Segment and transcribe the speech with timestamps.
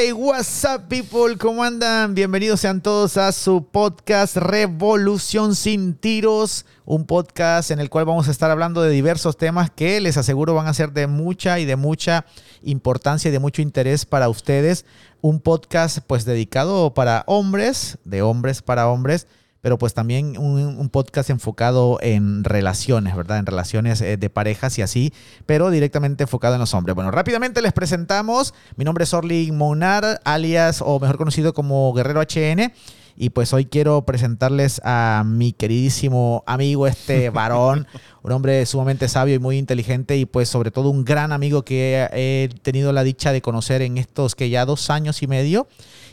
[0.00, 1.36] Hey, what's up, people?
[1.38, 2.14] ¿Cómo andan?
[2.14, 8.28] Bienvenidos sean todos a su podcast Revolución sin tiros, un podcast en el cual vamos
[8.28, 11.64] a estar hablando de diversos temas que les aseguro van a ser de mucha y
[11.64, 12.26] de mucha
[12.62, 14.84] importancia y de mucho interés para ustedes.
[15.20, 19.26] Un podcast pues dedicado para hombres, de hombres para hombres
[19.68, 23.36] pero pues también un, podcast enfocado en relaciones, ¿verdad?
[23.36, 25.12] En relaciones eh, de parejas y así,
[25.44, 26.94] pero directamente enfocado en los hombres.
[26.94, 28.54] Bueno, rápidamente les presentamos.
[28.76, 32.72] Mi nombre es Orly Monar, alias o mejor conocido como Guerrero HN.
[33.14, 37.86] Y pues hoy quiero presentarles a mi queridísimo amigo, este varón,
[38.22, 42.08] un hombre sumamente sabio y muy inteligente y pues sobre todo un gran amigo que
[42.14, 45.68] he tenido la dicha de conocer en estos que ya dos años y medio.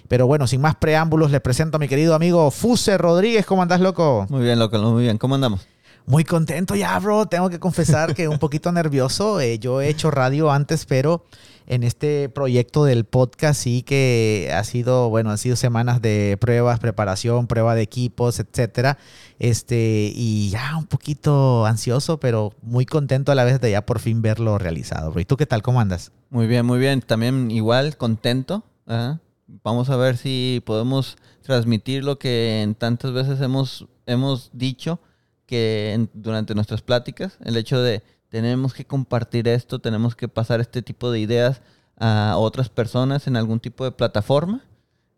[0.08, 3.46] Pero bueno, sin más preámbulos, les presento a mi querido amigo Fuse Rodríguez.
[3.46, 4.26] ¿Cómo andás, loco?
[4.30, 5.18] Muy bien, loco, muy bien.
[5.18, 5.68] ¿Cómo andamos?
[6.08, 7.26] Muy contento ya, bro.
[7.26, 9.40] Tengo que confesar que un poquito nervioso.
[9.42, 11.26] Eh, yo he hecho radio antes, pero
[11.66, 16.80] en este proyecto del podcast sí que ha sido, bueno, han sido semanas de pruebas,
[16.80, 19.00] preparación, prueba de equipos, etcétera.
[19.40, 23.98] Este, y ya un poquito ansioso, pero muy contento a la vez de ya por
[23.98, 25.10] fin verlo realizado.
[25.12, 25.22] Bro.
[25.22, 25.64] ¿Y tú qué tal?
[25.64, 26.12] ¿Cómo andas?
[26.30, 27.02] Muy bien, muy bien.
[27.02, 28.64] También igual, contento.
[28.86, 35.00] Ajá vamos a ver si podemos transmitir lo que en tantas veces hemos, hemos dicho
[35.46, 40.82] que durante nuestras pláticas, el hecho de tenemos que compartir esto, tenemos que pasar este
[40.82, 41.62] tipo de ideas
[41.98, 44.64] a otras personas en algún tipo de plataforma.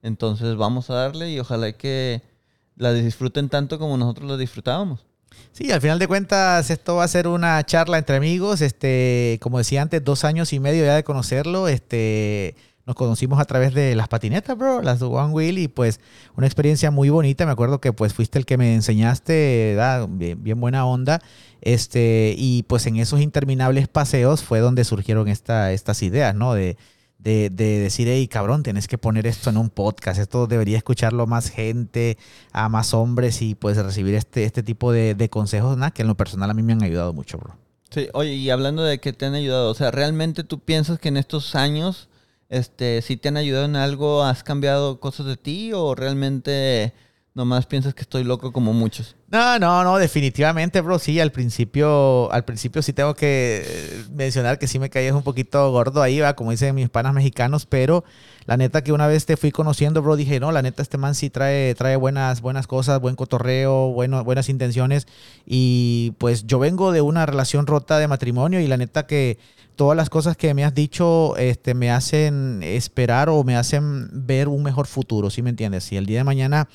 [0.03, 2.21] Entonces vamos a darle y ojalá que
[2.75, 5.05] la disfruten tanto como nosotros la disfrutábamos.
[5.51, 9.57] Sí, al final de cuentas esto va a ser una charla entre amigos, este, como
[9.57, 12.55] decía antes, dos años y medio ya de conocerlo, este,
[12.87, 15.99] nos conocimos a través de las patinetas, bro, las One Wheel y pues
[16.37, 17.45] una experiencia muy bonita.
[17.45, 21.21] Me acuerdo que pues fuiste el que me enseñaste, Bien, buena onda.
[21.59, 26.53] Este, y pues en esos interminables paseos fue donde surgieron esta, estas ideas, ¿no?
[26.53, 26.77] De,
[27.19, 31.49] de, decir, hey, cabrón, tienes que poner esto en un podcast, esto debería escucharlo más
[31.49, 32.17] gente,
[32.53, 36.07] a más hombres y pues recibir este, este tipo de, de consejos, nada, que en
[36.07, 37.57] lo personal a mí me han ayudado mucho, bro.
[37.89, 41.09] Sí, oye, y hablando de que te han ayudado, o sea, ¿realmente tú piensas que
[41.09, 42.07] en estos años
[42.49, 46.93] este, si te han ayudado en algo, has cambiado cosas de ti o realmente
[47.37, 49.15] nomás piensas que estoy loco como muchos.
[49.29, 50.97] No, no, no, definitivamente, bro.
[50.97, 53.63] Sí, al principio, al principio sí tengo que
[54.11, 57.67] mencionar que sí me caías un poquito gordo ahí, va, como dicen mis panas mexicanos,
[57.67, 58.03] pero
[58.45, 61.13] la neta que una vez te fui conociendo, bro, dije, no, la neta este man
[61.13, 65.05] sí trae, trae buenas, buenas cosas, buen cotorreo, bueno, buenas intenciones.
[65.45, 69.37] Y pues yo vengo de una relación rota de matrimonio y la neta que
[69.77, 74.49] todas las cosas que me has dicho este, me hacen esperar o me hacen ver
[74.49, 75.85] un mejor futuro, ¿sí me entiendes?
[75.85, 76.67] Si el día de mañana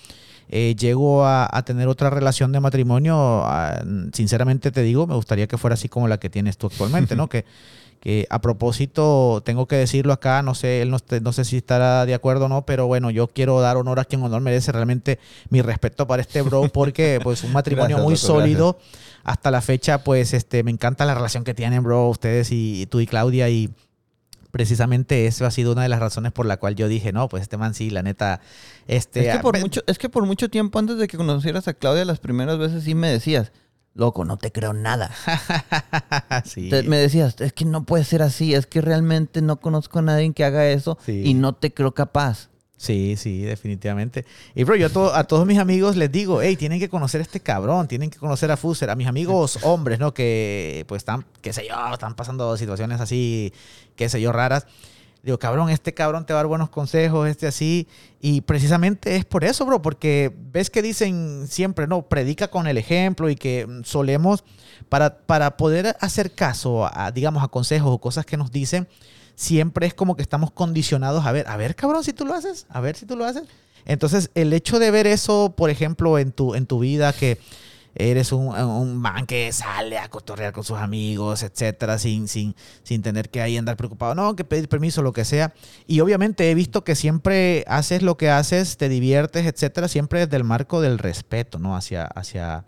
[0.49, 3.83] eh, llego a, tener otra relación de matrimonio, ah,
[4.13, 7.29] sinceramente te digo, me gustaría que fuera así como la que tienes tú actualmente, ¿no?
[7.31, 7.45] que,
[8.03, 12.05] que a propósito, tengo que decirlo acá, no sé, él no, no, sé si estará
[12.05, 15.21] de acuerdo o no, pero bueno, yo quiero dar honor a quien honor merece, realmente
[15.51, 18.77] mi respeto para este bro, porque pues un matrimonio muy sólido.
[19.23, 22.99] Hasta la fecha, pues este, me encanta la relación que tienen, bro, ustedes y, tú
[22.99, 23.71] y Claudia y
[24.51, 27.43] precisamente eso ha sido una de las razones por la cual yo dije, no, pues
[27.43, 28.41] este man sí, la neta,
[28.89, 29.29] este...
[29.29, 32.05] Es que por, mucho, es que por mucho tiempo antes de que conocieras a Claudia,
[32.05, 33.53] las primeras veces sí me decías,
[33.94, 35.10] loco, no te creo nada.
[36.86, 40.32] me decías, es que no puede ser así, es que realmente no conozco a nadie
[40.32, 42.48] que haga eso y no te creo capaz.
[42.82, 44.26] Sí, sí, definitivamente.
[44.56, 47.38] Y bro, yo a, todos mis amigos les digo, hey, tienen que conocer a este
[47.38, 50.12] cabrón, tienen que conocer a Fuser, a mis amigos hombres, ¿no?
[50.12, 53.53] Que pues están, qué sé yo, están pasando situaciones así,
[53.94, 54.66] qué sé yo, raras.
[55.22, 57.87] Digo, cabrón, este cabrón te va a dar buenos consejos, este así.
[58.21, 62.77] Y precisamente es por eso, bro, porque ves que dicen siempre, no, predica con el
[62.77, 64.43] ejemplo y que solemos,
[64.88, 68.88] para, para poder hacer caso a, digamos, a consejos o cosas que nos dicen,
[69.37, 72.66] siempre es como que estamos condicionados a ver, a ver, cabrón, si tú lo haces,
[72.69, 73.44] a ver si tú lo haces.
[73.84, 77.39] Entonces, el hecho de ver eso, por ejemplo, en tu, en tu vida, que
[77.94, 83.03] eres un, un, man que sale a cotorrear con sus amigos, etcétera, sin, sin, sin
[83.03, 85.53] tener que ahí andar preocupado, no, que pedir permiso, lo que sea.
[85.86, 90.36] Y obviamente he visto que siempre haces lo que haces, te diviertes, etcétera, siempre desde
[90.36, 91.77] el marco del respeto, ¿no?
[91.77, 92.65] Hacia, hacia,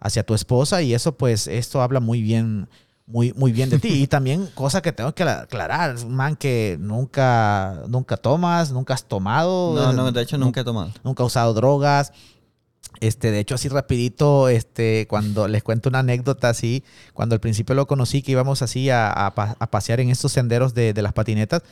[0.00, 0.82] hacia tu esposa.
[0.82, 2.68] Y eso, pues, esto habla muy bien
[3.06, 4.02] muy, muy bien de ti.
[4.02, 9.74] Y también, cosa que tengo que aclarar, man, que nunca, nunca tomas, nunca has tomado.
[9.74, 10.92] No, no, de hecho nunca he tomado.
[11.04, 12.12] Nunca he usado drogas.
[13.00, 16.84] Este, de hecho, así rapidito, este, cuando les cuento una anécdota así,
[17.14, 19.34] cuando al principio lo conocí, que íbamos así a, a,
[19.70, 21.62] pasear en estos senderos de, de, las patinetas,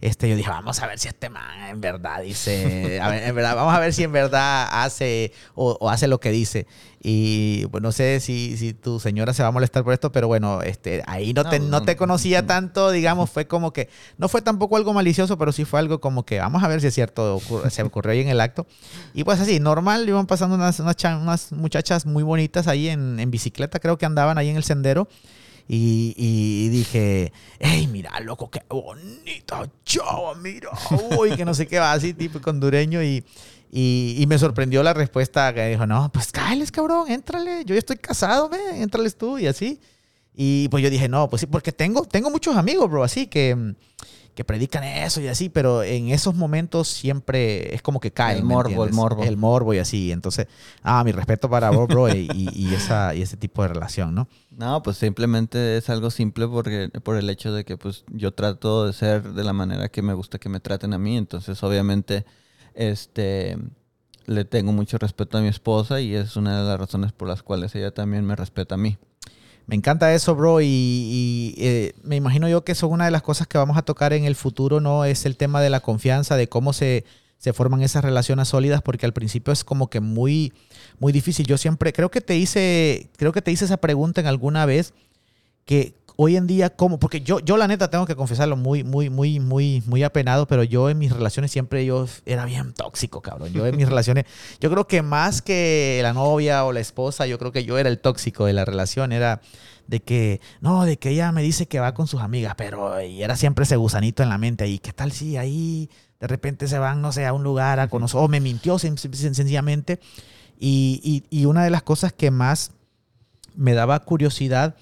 [0.00, 3.34] este, yo dije, vamos a ver si este man en verdad dice, a ver, en
[3.34, 6.66] verdad, vamos a ver si en verdad hace o, hace lo que dice.
[7.02, 10.26] Y pues no sé si, si, tu señora se va a molestar por esto, pero
[10.26, 13.88] bueno, este, ahí no, te, no, te conocía tanto, digamos, fue como que,
[14.18, 16.88] no fue tampoco algo malicioso, pero sí fue algo como que, vamos a ver si
[16.88, 18.66] es cierto, se ocurrió ahí en el acto.
[19.14, 23.30] Y pues así, normal, iban pasando unas, unas, unas muchachas muy bonitas ahí en, en
[23.30, 25.08] bicicleta, creo que andaban ahí en el sendero.
[25.72, 30.70] Y, dije, hey, mira, loco, qué bonita chava, mira,
[31.16, 33.00] uy, que no sé qué va, así, tipo hondureño.
[33.04, 33.24] Y,
[33.70, 37.98] y, me sorprendió la respuesta que dijo, no, pues cállales, cabrón, éntrale, yo ya estoy
[37.98, 39.80] casado, ve, éntrales tú y así.
[40.34, 43.76] Y pues yo dije, no, pues sí, porque tengo, tengo muchos amigos, bro, así que
[44.34, 48.38] que predican eso y así, pero en esos momentos siempre es como que cae.
[48.38, 49.22] El morbo, el morbo.
[49.22, 50.12] El morbo y así.
[50.12, 50.46] Entonces,
[50.82, 54.28] ah, mi respeto para vos, bro, y, esa, y ese tipo de relación, ¿no?
[54.60, 58.84] No, pues simplemente es algo simple porque, por el hecho de que pues yo trato
[58.84, 61.16] de ser de la manera que me gusta que me traten a mí.
[61.16, 62.26] Entonces, obviamente,
[62.74, 63.56] este
[64.26, 67.42] le tengo mucho respeto a mi esposa y es una de las razones por las
[67.42, 68.98] cuales ella también me respeta a mí.
[69.66, 73.22] Me encanta eso, bro, y, eh, me imagino yo que eso es una de las
[73.22, 75.06] cosas que vamos a tocar en el futuro, ¿no?
[75.06, 77.06] Es el tema de la confianza, de cómo se,
[77.38, 80.52] se forman esas relaciones sólidas, porque al principio es como que muy,
[81.00, 81.46] muy difícil.
[81.46, 84.94] Yo siempre, creo que te hice, creo que te hice esa pregunta en alguna vez,
[85.64, 86.98] que hoy en día, ¿cómo?
[86.98, 90.62] Porque yo, yo la neta tengo que confesarlo, muy, muy, muy, muy, muy apenado, pero
[90.62, 93.52] yo en mis relaciones siempre yo era bien tóxico, cabrón.
[93.54, 94.26] Yo en mis relaciones,
[94.60, 97.88] yo creo que más que la novia o la esposa, yo creo que yo era
[97.88, 99.40] el tóxico de la relación, era
[99.86, 103.22] de que, no, de que ella me dice que va con sus amigas, pero y
[103.22, 105.88] era siempre ese gusanito en la mente ahí, ¿qué tal si ahí
[106.20, 109.98] de repente se van, no sé, a un lugar a conocer, o me mintió sencillamente?
[110.60, 112.72] Y, y, y una de las cosas que más
[113.56, 114.76] me daba curiosidad,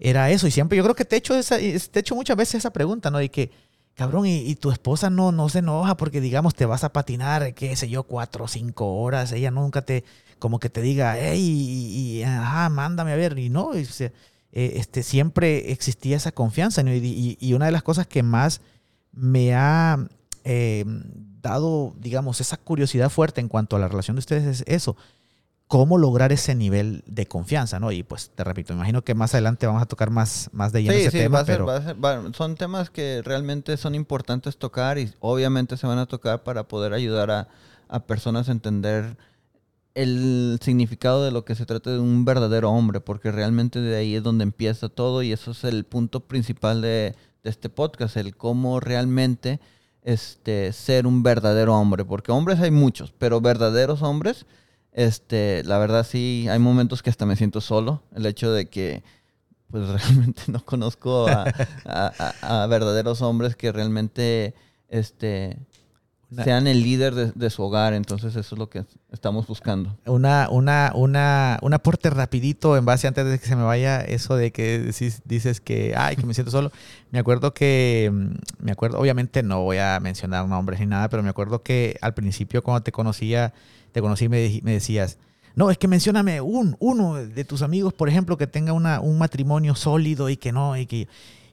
[0.00, 0.46] era eso.
[0.46, 3.20] Y siempre yo creo que te he hecho, hecho muchas veces esa pregunta, ¿no?
[3.20, 3.50] Y que,
[3.94, 7.74] cabrón, y, tu esposa no, no se enoja porque, digamos, te vas a patinar, qué
[7.76, 9.32] sé yo, cuatro o cinco horas.
[9.32, 10.04] Ella nunca te,
[10.38, 12.24] como que te diga, hey, y,
[12.70, 13.38] mándame a ver.
[13.38, 14.12] Y no, eh,
[14.52, 16.82] este, siempre existía esa confianza.
[16.82, 18.60] Y, una de las cosas que más
[19.12, 19.98] me ha
[20.44, 20.84] eh,
[21.42, 24.96] dado, digamos, esa curiosidad fuerte en cuanto a la relación de ustedes es eso
[25.68, 27.92] cómo lograr ese nivel de confianza, ¿no?
[27.92, 30.94] Y pues te repito, imagino que más adelante vamos a tocar más, más de lleno
[30.94, 31.44] ese tema.
[31.44, 31.68] pero...
[32.32, 36.94] son temas que realmente son importantes tocar y obviamente se van a tocar para poder
[36.94, 37.30] ayudar
[37.88, 39.16] a, personas a entender
[39.94, 44.14] el significado de lo que se trata de un verdadero hombre, porque realmente de ahí
[44.14, 48.36] es donde empieza todo y eso es el punto principal de, de este podcast, el
[48.36, 49.60] cómo realmente
[50.02, 54.46] este, ser un verdadero hombre, porque hombres hay muchos, pero verdaderos hombres
[54.98, 58.02] este, la verdad sí, hay momentos que hasta me siento solo.
[58.16, 59.04] El hecho de que
[59.70, 64.54] pues realmente no conozco a, verdaderos hombres que realmente
[64.88, 65.56] este,
[66.42, 67.94] sean el líder de, su hogar.
[67.94, 69.96] Entonces eso es lo que estamos buscando.
[70.04, 74.34] Una, una, una, un aporte rapidito en base antes de que se me vaya eso
[74.34, 76.72] de que dices, dices que, ay, que me siento solo.
[77.12, 81.22] Me acuerdo que, mm, me acuerdo, obviamente no voy a mencionar nombres ni nada, pero
[81.22, 83.54] me acuerdo que al principio cuando te conocía
[84.00, 85.18] conocí y me, decías,
[85.54, 89.18] no, es que mencióname un, uno de tus amigos, por ejemplo, que tenga una, un
[89.18, 91.08] matrimonio sólido y que no, y que...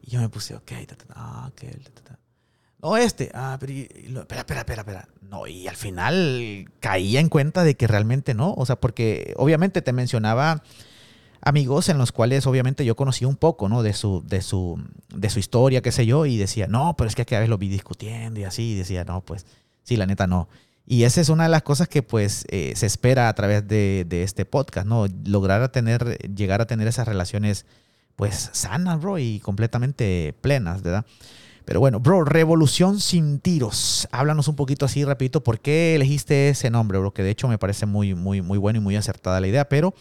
[0.07, 0.71] Yo me puse, ok,
[1.15, 1.49] ah,
[2.85, 5.09] no, este, ah, pero, espera, espera, espera, espera.
[5.23, 9.81] No, y al final caía en cuenta de que realmente no, o sea, porque obviamente
[9.81, 10.61] te mencionaba
[11.41, 13.81] amigos en los cuales obviamente yo conocía un poco, ¿no?
[13.81, 17.15] De su, de su, de su historia, qué sé yo, y decía, no, pero es
[17.15, 19.47] que a veces lo vi discutiendo y así, y decía, no, pues,
[19.83, 20.47] sí, la neta no.
[20.87, 24.05] Y esa es una de las cosas que pues eh, se espera a través de,
[24.09, 25.07] este podcast, ¿no?
[25.25, 27.65] Lograr a tener, llegar a tener esas relaciones
[28.15, 31.05] pues sanas, bro, y completamente plenas, ¿verdad?
[31.65, 34.07] Pero bueno, bro, Revolución sin tiros.
[34.11, 37.11] Háblanos un poquito así rapidito, ¿por qué elegiste ese nombre, bro?
[37.13, 39.95] Que de hecho me parece muy, muy, muy bueno y muy acertada la idea, pero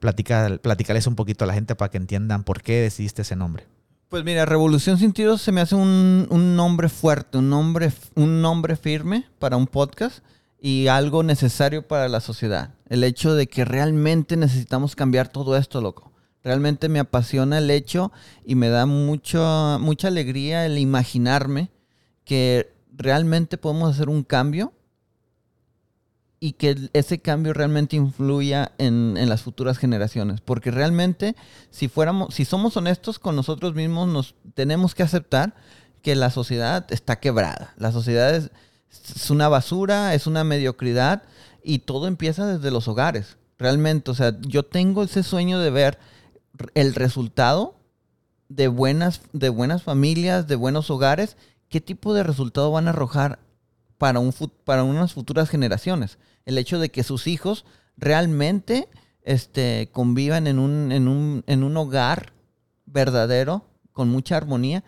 [0.00, 3.66] platica, platicales un poquito a la gente para que entiendan por qué decidiste ese nombre.
[4.08, 8.42] Pues mira, Revolución sin tiros se me hace un, un, nombre fuerte, un nombre, un
[8.42, 10.24] nombre firme para un podcast
[10.60, 12.74] y algo necesario para la sociedad.
[12.88, 16.12] El hecho de que realmente necesitamos cambiar todo esto, loco.
[16.42, 18.12] Realmente me apasiona el hecho
[18.44, 21.70] y me da mucho, mucha alegría el imaginarme
[22.24, 24.72] que realmente podemos hacer un cambio
[26.38, 30.40] y que ese cambio realmente influya en, las futuras generaciones.
[30.40, 31.36] Porque realmente,
[31.70, 35.54] si fuéramos, si somos honestos con nosotros mismos, nos tenemos que aceptar
[36.02, 37.74] que la sociedad está quebrada.
[37.76, 38.50] La sociedad es,
[38.90, 41.22] es una basura, es una mediocridad
[41.62, 43.36] y todo empieza desde los hogares.
[43.58, 45.98] Realmente, o sea, yo tengo ese sueño de ver
[46.74, 47.76] el resultado
[48.48, 51.36] de buenas, de buenas familias, de buenos hogares
[51.70, 53.38] ¿qué tipo de resultado van a arrojar
[53.96, 56.18] para, un, para unas futuras generaciones?
[56.44, 57.64] El hecho de que sus hijos
[57.96, 58.88] realmente
[59.22, 62.32] este, convivan en un, en, un, en un hogar
[62.84, 64.84] verdadero, con mucha armonía.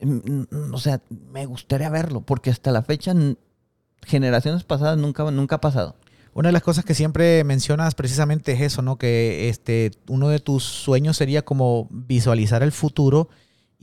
[0.00, 1.00] Mm, o sea,
[1.32, 3.14] me gustaría verlo, porque hasta la fecha,
[4.02, 5.96] generaciones pasadas nunca, nunca ha pasado.
[6.34, 8.96] Una de las cosas que siempre mencionas precisamente es eso, ¿no?
[8.98, 13.28] Que este, uno de tus sueños sería como visualizar el futuro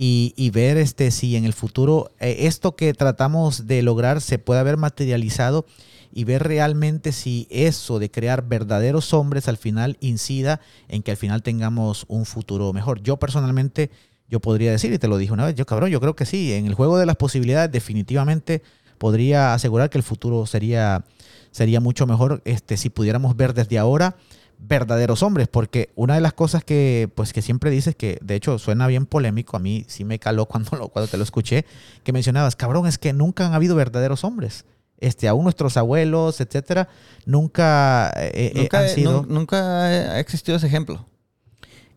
[0.03, 4.59] y, ver este, si en el futuro eh, esto que tratamos de lograr se puede
[4.59, 5.67] haber materializado
[6.11, 11.17] y ver realmente si eso de crear verdaderos hombres al final incida en que al
[11.17, 13.01] final tengamos un futuro mejor.
[13.03, 13.91] Yo personalmente,
[14.31, 16.53] yo podría decir, y te lo dije una vez, yo cabrón, yo creo que sí,
[16.53, 18.63] en el juego de las posibilidades definitivamente
[18.97, 21.03] podría asegurar que el futuro sería,
[21.51, 24.15] sería mucho mejor este, si pudiéramos ver desde ahora
[24.57, 28.57] verdaderos hombres, porque una de las cosas que, pues, que siempre dices, que de hecho
[28.57, 31.65] suena bien polémico, a mí sí me caló cuando, lo, cuando te lo escuché,
[32.03, 34.65] que mencionabas, cabrón, es que nunca han habido verdaderos hombres.
[34.97, 36.87] Este, aún nuestros abuelos, etcétera,
[37.25, 39.25] nunca, eh, eh, han sido...
[39.27, 41.07] nunca ha existido ese ejemplo.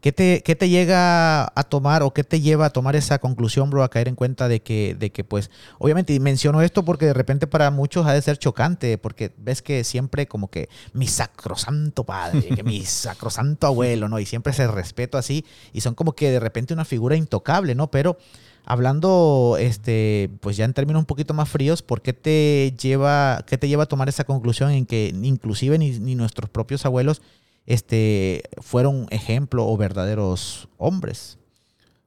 [0.05, 3.71] ¿Qué te, ¿Qué te, llega a tomar o qué te lleva a tomar esa conclusión,
[3.71, 7.07] bro, a caer en cuenta de que, de que pues, obviamente, y menciono esto porque
[7.07, 11.07] de repente para muchos ha de ser chocante, porque ves que siempre como que mi
[11.07, 14.19] sacrosanto padre, que mi sacrosanto abuelo, ¿no?
[14.19, 17.91] Y siempre se respeto así, y son como que de repente una figura intocable, ¿no?
[17.91, 18.19] Pero
[18.67, 23.57] hablando, este, pues ya en términos un poquito más fríos, ¿por qué te lleva, qué
[23.57, 27.23] te lleva a tomar esa conclusión en que inclusive ni, ni nuestros propios abuelos
[27.67, 31.39] este, fueron ejemplo o verdaderos hombres.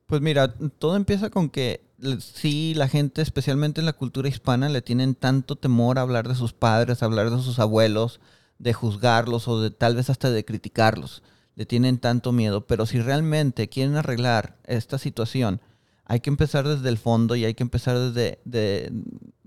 [0.05, 1.87] Pues mira, todo empieza con que
[2.19, 6.35] sí, la gente, especialmente en la cultura hispana, le tienen tanto temor a hablar de
[6.35, 8.19] sus padres, a hablar de sus abuelos,
[8.59, 11.23] de juzgarlos o de tal vez hasta de criticarlos.
[11.55, 12.67] Le tienen tanto miedo.
[12.67, 15.59] Pero si realmente quieren arreglar esta situación,
[16.05, 18.91] hay que empezar desde el fondo y hay que empezar desde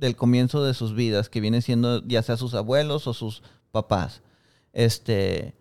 [0.01, 4.23] el comienzo de sus vidas, que viene siendo ya sea sus abuelos o sus papás.
[4.73, 5.55] Este,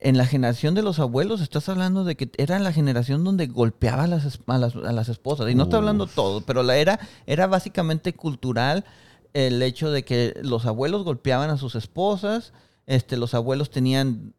[0.00, 4.04] en la generación de los abuelos estás hablando de que era la generación donde golpeaba
[4.04, 4.58] a las, a
[4.92, 5.50] las, esposas.
[5.50, 8.84] Y no estoy hablando todo, pero la era, era básicamente cultural
[9.34, 12.52] el hecho de que los abuelos golpeaban a sus esposas,
[12.86, 14.34] este, los abuelos tenían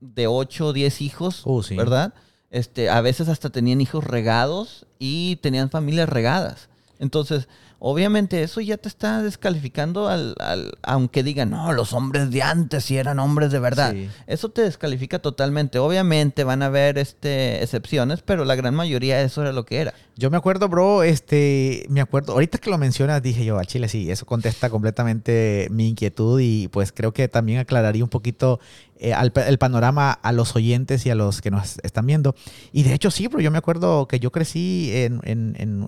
[0.00, 2.14] de 8 o 10 hijos, uh, ¿verdad?
[2.50, 6.68] Este, a veces hasta tenían hijos regados y tenían familias regadas.
[6.98, 10.34] Entonces, obviamente eso ya te está descalificando al,
[10.82, 13.94] aunque digan, no, los hombres de antes sí eran hombres de verdad.
[14.26, 15.78] Eso te descalifica totalmente.
[15.78, 19.94] Obviamente van a haber este, excepciones, pero la gran mayoría eso era lo que era.
[20.16, 23.88] Yo me acuerdo, bro, este, me acuerdo, ahorita que lo mencionas, dije yo, a Chile,
[23.88, 28.60] sí, eso contesta completamente mi inquietud y pues creo que también aclararía un poquito
[29.00, 29.12] eh,
[29.48, 32.36] el panorama a los oyentes y a los que nos están viendo.
[32.70, 35.20] Y de hecho, sí, bro, yo me acuerdo que yo crecí en,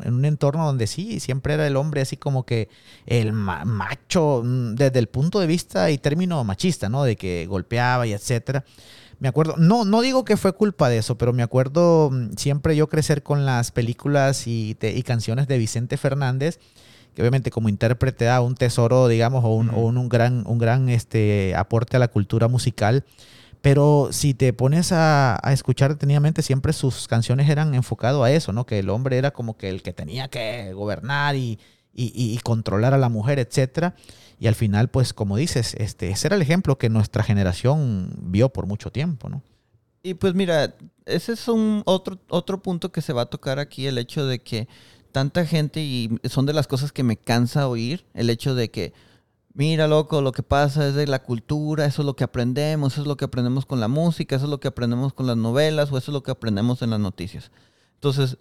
[0.04, 2.68] un entorno donde sí, siempre era el hombre así como que
[3.06, 7.04] el macho, mm, desde el punto de vista y término machista, ¿no?
[7.04, 8.64] De que golpeaba y etcétera.
[9.18, 12.76] Me acuerdo, no, no digo que fue culpa de eso, pero me acuerdo mm, siempre
[12.76, 16.58] yo crecer con las películas y, y canciones de Vicente Fernández,
[17.14, 21.54] que obviamente como intérprete da un tesoro, digamos, o un, un, gran, un gran este,
[21.56, 23.04] aporte a la cultura musical.
[23.62, 28.52] Pero si te pones a, a, escuchar detenidamente, siempre sus canciones eran enfocadas a eso,
[28.52, 28.66] ¿no?
[28.66, 31.58] Que el hombre era como que el que tenía que gobernar y,
[31.96, 33.94] y, y controlar a la mujer, etcétera.
[34.38, 38.50] Y al final, pues como dices, este, ese era el ejemplo que nuestra generación vio
[38.50, 39.42] por mucho tiempo, ¿no?
[40.02, 43.86] Y pues mira, ese es un otro, otro punto que se va a tocar aquí,
[43.86, 44.68] el hecho de que
[45.10, 48.92] tanta gente, y son de las cosas que me cansa oír, el hecho de que,
[49.54, 53.02] mira loco, lo que pasa es de la cultura, eso es lo que aprendemos, eso
[53.02, 55.90] es lo que aprendemos con la música, eso es lo que aprendemos con las novelas,
[55.90, 57.50] o eso es lo que aprendemos en las noticias.
[57.94, 58.36] Entonces,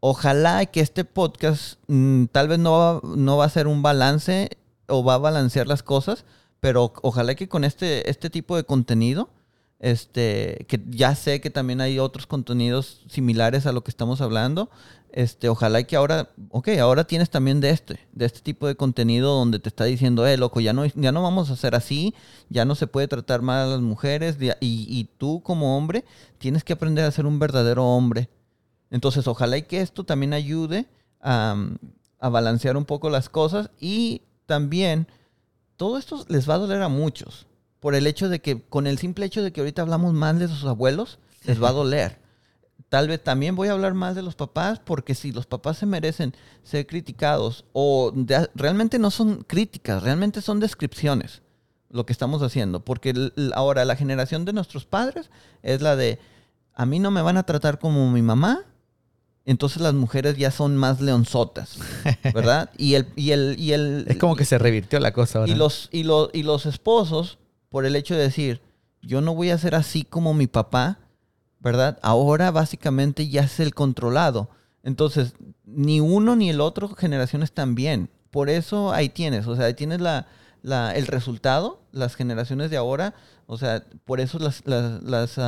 [0.00, 4.50] ojalá que este podcast mm, tal vez no va, no va a ser un balance
[4.86, 6.24] o va a balancear las cosas,
[6.60, 9.30] pero ojalá que con este, este tipo de contenido,
[9.80, 14.70] este, que ya sé que también hay otros contenidos similares a lo que estamos hablando,
[15.10, 19.34] este, ojalá que ahora, ok, ahora tienes también de este, de este tipo de contenido
[19.34, 22.14] donde te está diciendo, eh, loco, ya no, ya no vamos a hacer así,
[22.48, 26.04] ya no se puede tratar mal a las mujeres, y, y tú como hombre
[26.38, 28.28] tienes que aprender a ser un verdadero hombre.
[28.90, 30.86] Entonces, ojalá y que esto también ayude
[31.20, 31.56] a,
[32.18, 35.06] a balancear un poco las cosas y también
[35.76, 37.46] todo esto les va a doler a muchos.
[37.80, 40.48] Por el hecho de que, con el simple hecho de que ahorita hablamos más de
[40.48, 42.18] sus abuelos, les va a doler.
[42.88, 45.86] Tal vez también voy a hablar más de los papás, porque si los papás se
[45.86, 48.12] merecen ser criticados, o
[48.54, 51.42] realmente no son críticas, realmente son descripciones
[51.90, 52.84] lo que estamos haciendo.
[52.84, 55.30] Porque ahora la generación de nuestros padres
[55.62, 56.18] es la de,
[56.74, 58.64] a mí no me van a tratar como mi mamá,
[59.50, 61.78] entonces las mujeres ya son más leonzotas,
[62.34, 62.70] ¿verdad?
[62.76, 65.50] Y el, y el, y el, Es como que se revirtió la cosa ahora.
[65.52, 67.38] y los, y, los, y los esposos,
[67.68, 68.60] por el hecho de decir,
[69.02, 70.98] yo no voy a ser así como mi papá,
[71.60, 71.98] ¿verdad?
[72.02, 74.48] Ahora básicamente ya es el controlado.
[74.84, 78.08] Entonces, ni uno ni el otro generación están bien.
[78.30, 80.26] Por eso ahí tienes, o sea, ahí tienes la,
[80.62, 83.14] la- el resultado, las generaciones de ahora,
[83.46, 85.38] o sea, por eso las, las, las,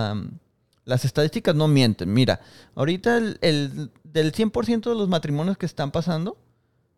[0.91, 2.13] las estadísticas no mienten.
[2.13, 2.41] Mira,
[2.75, 6.37] ahorita el, el- del 100% de los matrimonios que están pasando,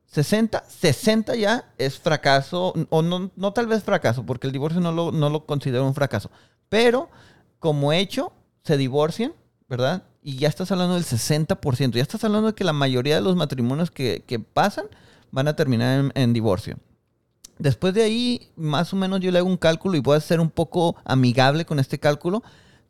[0.06, 4.92] 60, 60 ya es fracaso, o no, no tal vez fracaso, porque el divorcio no
[4.92, 6.30] lo, no lo considero un fracaso,
[6.68, 7.08] pero
[7.58, 8.32] como hecho,
[8.64, 9.32] se divorcian,
[9.68, 10.02] ¿verdad?
[10.22, 13.36] Y ya estás hablando del 60%, ya estás hablando de que la mayoría de los
[13.36, 14.86] matrimonios que, que pasan
[15.30, 16.76] van a terminar en, en divorcio.
[17.58, 20.40] Después de ahí, más o menos yo le hago un cálculo y voy a ser
[20.40, 22.42] un poco amigable con este cálculo.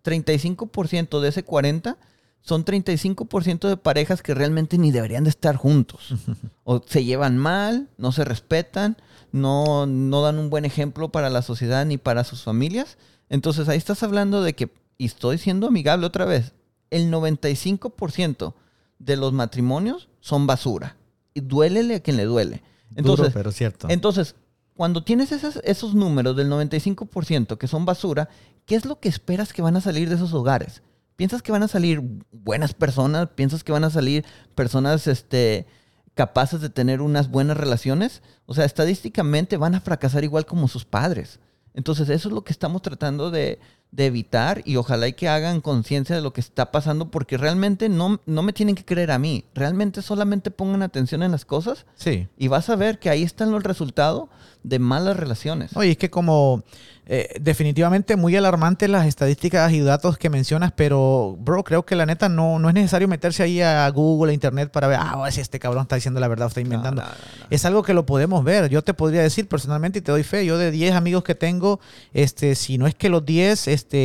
[0.05, 1.97] 35% de ese 40
[2.41, 6.09] son 35% de parejas que realmente ni deberían de estar juntos.
[6.65, 8.97] O se llevan mal, no se respetan,
[9.33, 12.99] no, no dan un buen ejemplo para la sociedad ni para sus familias.
[13.29, 16.53] Entonces ahí estás hablando de que, y estoy siendo amigable otra vez,
[16.91, 18.55] el 95%
[18.99, 20.97] de los matrimonios son basura.
[21.35, 22.63] Y duélele a quien le duele.
[22.95, 23.89] Entonces, Duro, pero cierto.
[23.91, 24.35] entonces,
[24.77, 28.29] cuando tienes esas- esos números del 95% que son basura,
[28.66, 30.83] ¿qué es lo que esperas que van a salir de esos hogares?
[31.16, 32.02] ¿Piensas que van a salir
[32.33, 33.28] buenas personas?
[33.35, 35.66] ¿Piensas que van a salir personas este,
[36.14, 38.23] capaces de tener unas buenas relaciones?
[38.47, 41.38] O sea, estadísticamente van a fracasar igual como sus padres.
[41.75, 43.59] Entonces, eso es lo que estamos tratando de,
[43.92, 47.90] de evitar y ojalá y que hagan conciencia de lo que está pasando porque realmente
[47.90, 49.45] no, no me tienen que creer a mí.
[49.54, 52.26] Realmente solamente pongan atención en las cosas sí.
[52.38, 54.31] y vas a ver que ahí están los resultados
[54.62, 55.76] de malas relaciones.
[55.76, 56.62] Oye, es que como
[57.07, 62.07] eh, definitivamente muy alarmantes las estadísticas y datos que mencionas, pero bro, creo que la
[62.07, 65.40] neta no, no es necesario meterse ahí a Google, a Internet para ver, ah, si
[65.40, 67.02] este cabrón está diciendo la verdad o está inventando.
[67.02, 67.47] No, no, no, no.
[67.50, 68.69] Es algo que lo podemos ver.
[68.69, 70.47] Yo te podría decir personalmente y te doy fe.
[70.47, 71.81] Yo de 10 amigos que tengo,
[72.12, 73.99] este, si no es que los 10, este,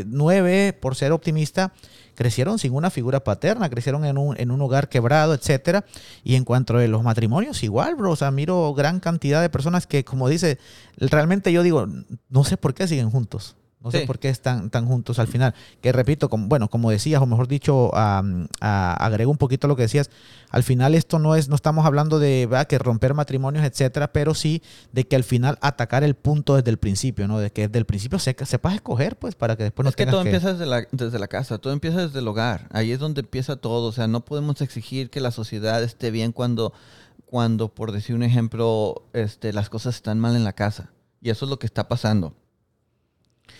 [0.00, 1.72] eh, 9, por ser optimista,
[2.16, 5.84] crecieron sin una figura paterna, crecieron en un, en un hogar quebrado, etcétera.
[6.24, 8.10] Y en cuanto a los matrimonios, igual, bro.
[8.10, 10.58] O sea, miro gran cantidad de personas que, como dice,
[10.96, 11.86] realmente yo digo,
[12.28, 13.56] no sé por qué siguen juntos.
[13.86, 15.54] No sé por qué están tan juntos al final.
[15.80, 18.22] Que repito, como, bueno, como decías, o mejor dicho, a-
[18.60, 20.10] agrego un poquito lo que decías.
[20.50, 22.66] Al final esto no es, no estamos hablando de ¿verdad?
[22.66, 26.78] que romper matrimonios, etcétera, pero sí de que al final atacar el punto desde el
[26.78, 27.38] principio, ¿no?
[27.38, 30.06] De que desde el principio se, sepas escoger, pues, para que después no es que
[30.06, 32.68] todo empieza desde la, desde la casa, todo empieza desde el hogar.
[32.72, 33.88] Ahí es donde empieza todo.
[33.88, 36.72] O sea, no podemos exigir que la sociedad esté bien cuando,
[37.26, 40.90] cuando por decir un ejemplo, este, las cosas están mal en la casa.
[41.20, 42.34] Y eso es lo que está pasando.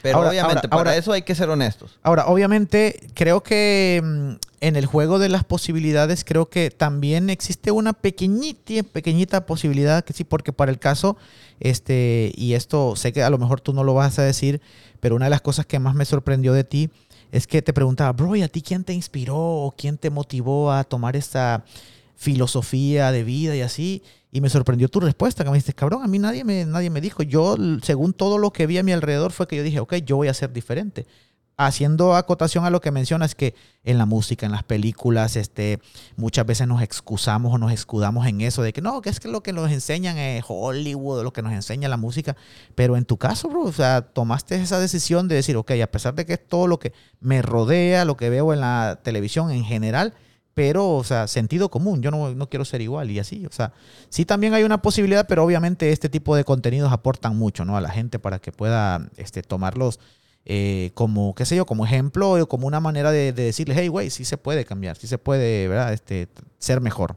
[0.03, 1.99] Pero Ahora- obviamente, ahora- para ahora- eso hay que ser honestos.
[2.03, 7.71] Ahora, obviamente, creo que mm, en el juego de las posibilidades, creo que también existe
[7.71, 11.17] una pequeñita, pequeñita posibilidad, que sí, porque para el caso,
[11.61, 14.61] este, y esto sé que a lo mejor tú no lo vas a decir,
[15.01, 16.91] pero una de las cosas que más me sorprendió de ti
[17.33, 20.71] es que te preguntaba, bro, ¿y a ti quién te inspiró o quién te motivó
[20.73, 21.65] a tomar esta
[22.17, 24.03] filosofía de vida y así?
[24.37, 27.01] Y me sorprendió tu respuesta, que me dijiste, cabrón, a mí nadie me, nadie me
[27.01, 27.23] dijo.
[27.23, 30.17] Yo, según todo lo que vi a mi alrededor, fue que yo dije, ok, yo
[30.17, 31.07] voy a ser diferente.
[31.57, 35.81] Haciendo acotación a lo que mencionas, que en la música, en las películas, este,
[36.17, 39.29] muchas veces nos excusamos o nos escudamos en eso de que no, que es que
[39.29, 42.37] lo que nos enseñan es Hollywood, lo que nos enseña la música.
[42.75, 46.15] Pero en tu caso, bro, o sea, tomaste esa decisión de decir, ok, a pesar
[46.15, 49.65] de que es todo lo que me rodea, lo que veo en la televisión en
[49.65, 50.13] general,
[50.57, 53.75] pero, o sea, sentido común, yo no, no quiero ser igual y así, o sea,
[54.09, 57.77] sí también hay una posibilidad, pero obviamente este tipo de contenidos aportan mucho, ¿no?
[57.77, 60.01] A la gente para que pueda este, tomarlos
[60.47, 63.89] eh, como, qué sé yo, como ejemplo o como una manera de, de decirles, hey,
[63.89, 65.93] güey, sí se puede cambiar, sí se puede, ¿verdad?
[65.93, 66.27] Este,
[66.59, 67.17] ser mejor.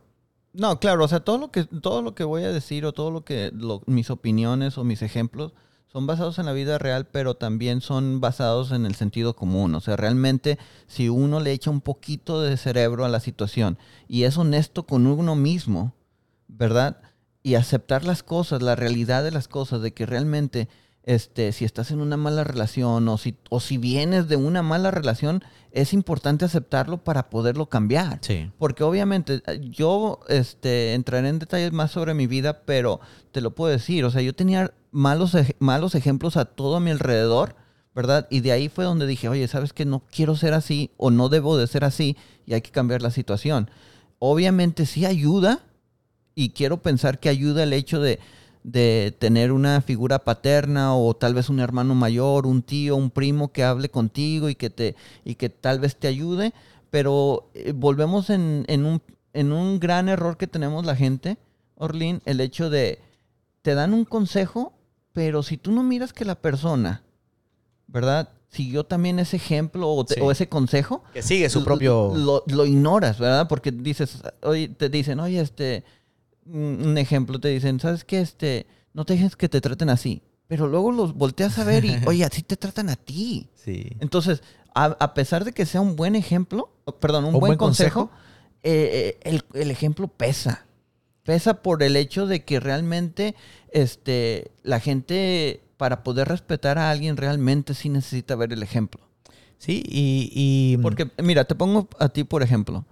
[0.51, 3.09] No, claro, o sea, todo lo que, todo lo que voy a decir o todo
[3.09, 3.53] lo que
[3.85, 5.53] mis opiniones o mis ejemplos
[5.91, 9.73] son basados en la vida real, pero también son basados en el sentido común.
[9.73, 14.23] O sea, realmente si uno le echa un poquito de cerebro a la situación y
[14.23, 15.93] es honesto con uno mismo,
[16.47, 17.01] ¿verdad?
[17.41, 20.69] Y aceptar las cosas, la realidad de las cosas, de que realmente
[21.03, 24.91] este, si estás en una mala relación o si, o si vienes de una mala
[24.91, 28.19] relación, es importante aceptarlo para poderlo cambiar.
[28.21, 28.51] Sí.
[28.57, 32.99] Porque obviamente eh, yo este, entraré en detalles más sobre mi vida, pero
[33.31, 34.05] te lo puedo decir.
[34.05, 37.55] O sea, yo tenía malos, malos ejemplos a todo mi alrededor,
[37.95, 38.27] ¿verdad?
[38.29, 39.85] Y de ahí fue donde dije, oye, ¿sabes qué?
[39.85, 43.11] No quiero ser así o no debo de ser así y hay que cambiar la
[43.11, 43.69] situación.
[44.19, 45.59] Obviamente sí ayuda
[46.35, 48.19] y quiero pensar que ayuda el hecho de,
[48.71, 53.51] de tener una figura paterna o tal vez un hermano mayor, un tío, un primo
[53.51, 56.53] que hable contigo y que te y que tal vez te ayude,
[56.91, 59.01] Pero eh, volvemos en, en un,
[59.33, 61.37] en un gran error que tenemos la gente,
[61.75, 62.99] Orlin, el hecho de,
[63.61, 64.73] te dan un consejo,
[65.13, 67.03] pero si tú no miras que la persona,
[67.87, 68.29] ¿verdad?
[68.49, 70.21] Siguió también ese ejemplo o, te- Sí.
[70.23, 72.11] o ese consejo, Que sigue su propio...
[72.15, 73.47] lo, lo ignoras, ¿verdad?
[73.47, 75.83] Porque dices, oye, te dicen, oye, este,
[76.53, 78.19] un ejemplo, te dicen, ¿sabes qué?
[78.21, 80.21] Este, no te dejes que te traten así.
[80.47, 83.49] Pero luego los volteas a ver y, oye, así te tratan a ti.
[83.53, 83.87] Sí.
[83.99, 84.41] Entonces,
[84.73, 88.07] a, a pesar de que sea un buen ejemplo, perdón, un, ¿Un buen, buen consejo,
[88.09, 88.23] consejo?
[88.63, 90.65] eh, eh, el, el ejemplo pesa.
[91.23, 93.35] Pesa por el hecho de que realmente
[93.71, 99.01] este, la gente, para poder respetar a alguien, realmente sí necesita ver el ejemplo.
[99.59, 100.31] Sí, y...
[100.33, 102.85] y- Porque, mira, te pongo a ti, por ejemplo.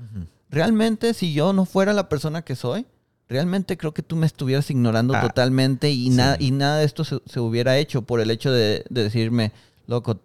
[0.49, 2.85] Realmente, si yo no fuera la persona que soy,
[3.29, 6.15] realmente creo que tú me estuvieras ignorando Ah, totalmente y, sí.
[6.15, 9.51] nada, y nada de esto se, se hubiera hecho por el hecho de, de decirme,
[9.85, 10.19] loco,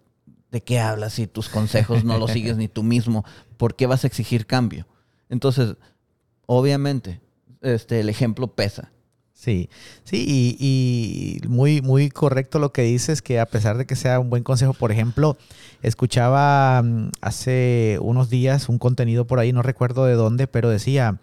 [0.51, 3.25] ¿de qué hablas si tus consejos no los sigues ni tú mismo?
[3.57, 4.85] ¿Por qué vas a exigir cambio?
[5.29, 5.75] Entonces,
[6.45, 7.21] obviamente,
[7.61, 8.91] este, el ejemplo pesa.
[9.33, 9.69] Sí,
[10.05, 14.19] sí, y, y muy, muy correcto lo que dices, que a pesar de que sea
[14.19, 15.37] un buen consejo, por ejemplo,
[15.81, 21.19] escuchaba mm, hace unos días un contenido por ahí, no recuerdo de dónde, pero decía,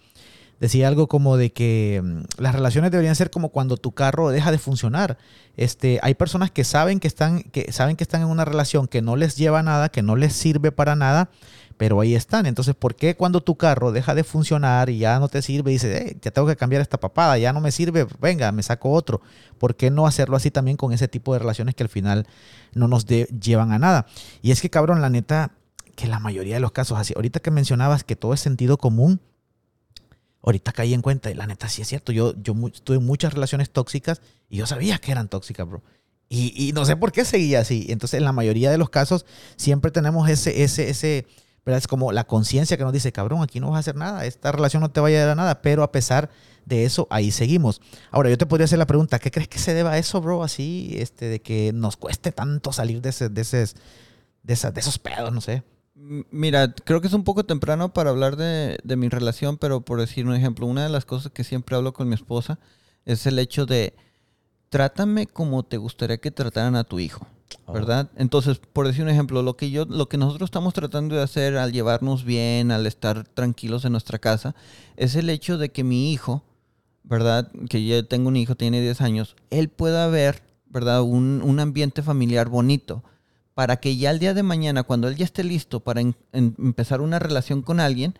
[0.61, 4.53] decía algo como de que mm, las relaciones deberían ser como cuando tu carro deja
[4.53, 5.19] de funcionar.
[5.57, 9.03] Este, hay personas que saben que están, que saben que están en una relación que
[9.03, 11.31] no les lleva a nada, que no les sirve para nada,
[11.79, 12.45] pero ahí están.
[12.45, 16.03] Entonces, ¿por qué cuando tu carro deja de funcionar y ya no te sirve, dices,
[16.03, 19.23] "Eh, ya tengo que cambiar esta papada, ya no me sirve, venga, me saco otro?
[19.59, 22.27] ¿Por qué no hacerlo así también con ese tipo de relaciones que al final
[22.75, 24.07] no nos llevan a nada?
[24.43, 25.53] Y es que, cabrón, la neta,
[25.97, 29.23] que la mayoría de los casos, así, ahorita que mencionabas que todo es sentido común,
[30.43, 33.71] ahorita caí en cuenta, y la neta sí es cierto, yo, yo tuve muchas relaciones
[33.71, 35.83] tóxicas y yo sabía que eran tóxicas, bro.
[36.29, 37.87] Y, y no sé por qué seguía así.
[37.89, 39.27] Entonces, en la mayoría de los casos,
[39.57, 41.27] siempre tenemos ese, ese, ese,
[41.67, 41.79] ¿verdad?
[41.79, 44.53] Es como la conciencia que nos dice, cabrón, aquí no vas a hacer nada, esta
[44.53, 46.31] relación no te va a llevar a nada, pero a pesar
[46.67, 47.81] de eso, ahí seguimos.
[48.13, 50.45] Ahora, yo te podría hacer la pregunta, ¿qué crees que se deba a eso, bro?
[50.45, 53.67] Así, este, de que nos cueste tanto salir de, ese, de, ese,
[54.45, 55.65] de, esa- de esos pedos, no sé.
[56.31, 60.01] Mira, creo que es un poco temprano para hablar de, de mi relación, pero por
[60.01, 62.59] decir un ejemplo, una de las cosas que siempre hablo con mi esposa
[63.05, 63.95] es el hecho de
[64.71, 67.27] trátame como te gustaría que trataran a tu hijo,
[67.67, 67.73] Oh.
[67.73, 68.11] ¿verdad?
[68.17, 71.57] Entonces, por decir un ejemplo, lo que yo, lo que nosotros estamos tratando de hacer
[71.57, 74.55] al llevarnos bien, al estar tranquilos en nuestra casa,
[74.97, 76.45] es el hecho de que mi hijo,
[77.03, 77.51] ¿verdad?
[77.69, 81.03] Que yo tengo un hijo, tiene 10 años, él pueda ver, ¿verdad?
[81.03, 83.03] Un, un ambiente familiar bonito
[83.61, 86.01] para que ya el día de mañana, cuando él ya esté listo para
[86.33, 88.19] empezar una relación con alguien,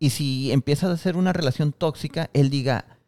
[0.00, 2.98] y si empieza a hacer una relación tóxica, él diga,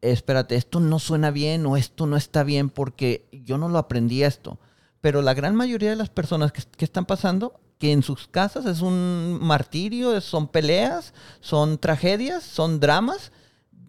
[0.00, 4.24] espérate, esto no suena bien o esto no está bien porque yo no lo aprendí
[4.24, 4.58] esto.
[5.00, 8.80] Pero la gran mayoría de las personas que, están pasando, que en sus casas es
[8.80, 13.30] un martirio, son peleas, son tragedias, son dramas,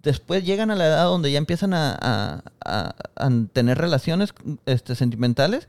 [0.03, 4.35] después llegan a la edad donde ya empiezan a- a tener relaciones
[4.67, 5.67] este, sentimentales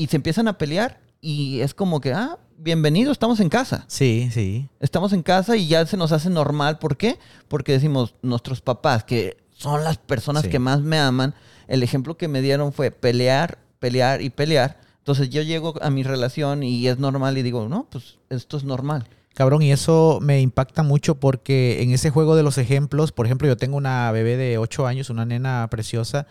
[0.00, 3.84] y se empiezan a pelear y es como que, ah, bienvenido, estamos en casa.
[3.86, 4.66] Sí, sí.
[4.80, 6.78] Estamos en casa y ya se nos hace normal.
[6.78, 7.18] ¿Por qué?
[7.48, 10.48] Porque decimos, nuestros papás, que son las personas Sí.
[10.48, 11.34] que más me aman,
[11.68, 14.80] el ejemplo que me dieron fue pelear, pelear y pelear.
[15.00, 18.64] Entonces yo llego a mi relación y es normal y digo, no, pues esto es
[18.64, 19.06] normal.
[19.34, 23.46] Cabrón, y eso me impacta mucho porque en ese juego de los ejemplos, por ejemplo,
[23.46, 26.26] yo tengo una bebé de 8 años, una nena preciosa,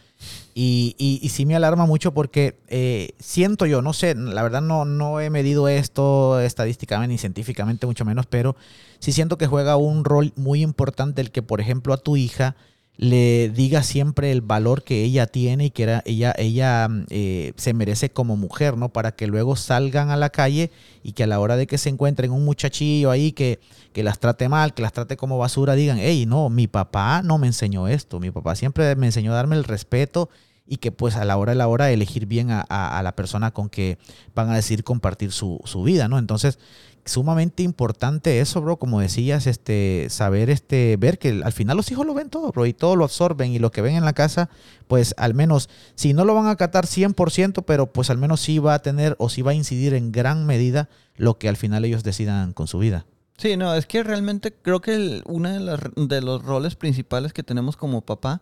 [0.54, 4.84] y, y, sí me alarma mucho porque eh, siento yo, no sé, la verdad no,
[4.84, 8.58] no he medido esto estadísticamente ni científicamente, mucho menos, pero
[9.00, 12.58] sí siento que juega un rol muy importante el que, por ejemplo, a tu hija
[13.02, 17.74] le diga siempre el valor que ella tiene y que ella, ella mm, eh, se
[17.74, 18.90] merece como mujer, ¿no?
[18.90, 20.70] Para que luego salgan a la calle
[21.02, 23.62] y que a la hora de que se encuentren un muchachillo ahí que,
[23.94, 27.38] que las trate mal, que las trate como basura, digan, hey, no, mi papá no
[27.38, 30.30] me enseñó esto, mi papá siempre me enseñó a darme el respeto
[30.68, 33.16] y que pues a la hora de la hora elegir bien a, a- a la
[33.16, 33.98] persona con que
[34.36, 36.20] van a decidir compartir su, su vida, ¿no?
[36.20, 36.60] Entonces,
[37.06, 42.06] sumamente importante eso, bro, como decías, este, saber, este, ver que al final los hijos
[42.06, 44.50] lo ven todo, bro, y todo lo absorben y lo que ven en la casa,
[44.88, 48.60] pues al menos, si no lo van a acatar 100%, pero pues al menos sí
[48.60, 51.86] va a tener o sí va a incidir en gran medida lo que al final
[51.86, 53.06] ellos decidan con su vida.
[53.38, 57.78] Sí, no, es que realmente creo que uno de, de los roles principales que tenemos
[57.78, 58.42] como papá,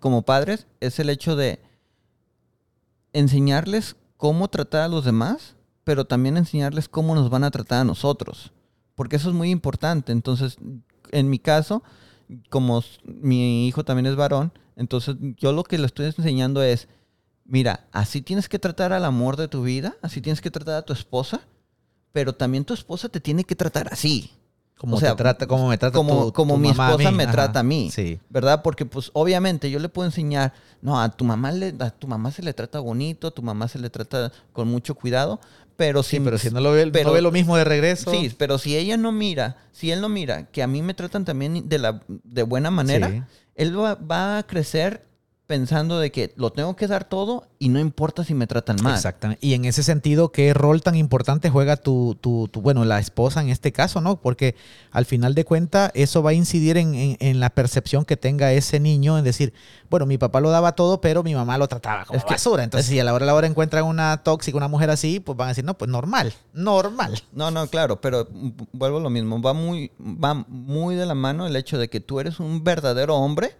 [0.00, 1.60] como padres, es el hecho de
[3.12, 5.56] enseñarles cómo tratar a los demás,
[5.88, 8.52] pero también enseñarles cómo nos van a tratar a nosotros.
[8.94, 10.12] Porque eso es muy importante.
[10.12, 10.58] Entonces,
[11.12, 11.82] en mi caso,
[12.50, 16.88] como mi hijo también es varón, entonces yo lo que le estoy enseñando es,
[17.46, 20.82] mira, así tienes que tratar al amor de tu vida, así tienes que tratar a
[20.82, 21.40] tu esposa,
[22.12, 24.30] pero también tu esposa te tiene que tratar así.
[24.76, 27.10] Como, o sea, te trata, como me trata como, tu- como tu mi mamá esposa
[27.12, 27.32] me Ajá.
[27.32, 27.90] trata a mí.
[27.90, 28.20] Sí.
[28.28, 28.62] ¿Verdad?
[28.62, 32.30] Porque pues obviamente yo le puedo enseñar, no, a tu mamá le, a tu mamá
[32.30, 35.40] se le trata bonito, a tu mamá se le trata con mucho cuidado,
[35.78, 38.10] pero Sí, si, pero si no lo ve, no pero- ve lo mismo de regreso.
[38.10, 41.24] Sí, pero si ella no mira, si él no mira que a mí me tratan
[41.24, 43.22] también de la de buena manera, Sí.
[43.54, 45.04] él va, va a crecer
[45.48, 48.94] pensando de que lo tengo que dar todo y no importa si me tratan mal.
[48.94, 49.44] Exactamente.
[49.44, 53.40] Y en ese sentido, ¿qué rol tan importante juega tu, tu, tu- bueno, la esposa
[53.40, 54.20] en este caso, ¿no?
[54.20, 54.54] Porque
[54.90, 58.52] al final de cuentas, eso va a incidir en, en- en la percepción que tenga
[58.52, 59.54] ese niño, en decir,
[59.88, 62.62] bueno, mi papá lo daba todo, pero mi mamá lo trataba como Es que- basura.
[62.62, 65.36] Entonces, si a la hora de la hora encuentran una tóxica, una mujer así, pues
[65.38, 67.22] van a decir, no, pues normal, normal.
[67.32, 68.28] No, no, claro, pero
[68.72, 69.40] vuelvo a lo mismo.
[69.40, 73.16] Va muy, va muy de la mano el hecho de que tú eres un verdadero
[73.16, 73.56] hombre,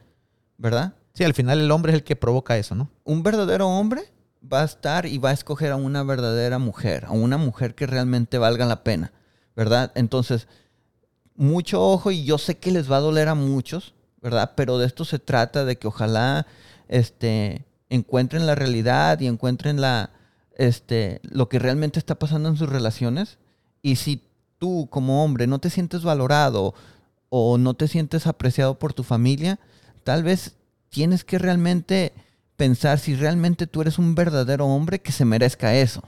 [0.59, 0.93] ¿verdad?
[1.19, 2.91] Sí, al final el hombre es el que provoca eso, ¿no?
[3.03, 4.05] Un verdadero hombre
[4.41, 7.89] va a estar y va a escoger a una verdadera mujer, a una mujer que
[7.89, 9.11] realmente valga la pena,
[9.57, 9.91] ¿verdad?
[9.97, 10.47] Entonces,
[11.35, 14.53] mucho ojo y yo sé que les va a doler a muchos, ¿verdad?
[14.55, 16.47] Pero de esto se trata de que ojalá
[16.87, 20.11] este, encuentren la realidad y encuentren la,
[20.55, 23.39] este, lo que realmente está pasando en sus relaciones.
[23.83, 24.23] Y si
[24.59, 26.75] tú como hombre no te sientes valorado
[27.29, 29.59] o no te sientes apreciado por tu familia,
[30.05, 30.58] tal vez
[30.91, 32.13] tienes que realmente
[32.57, 36.03] pensar si realmente tú eres un verdadero hombre que se merezca eso.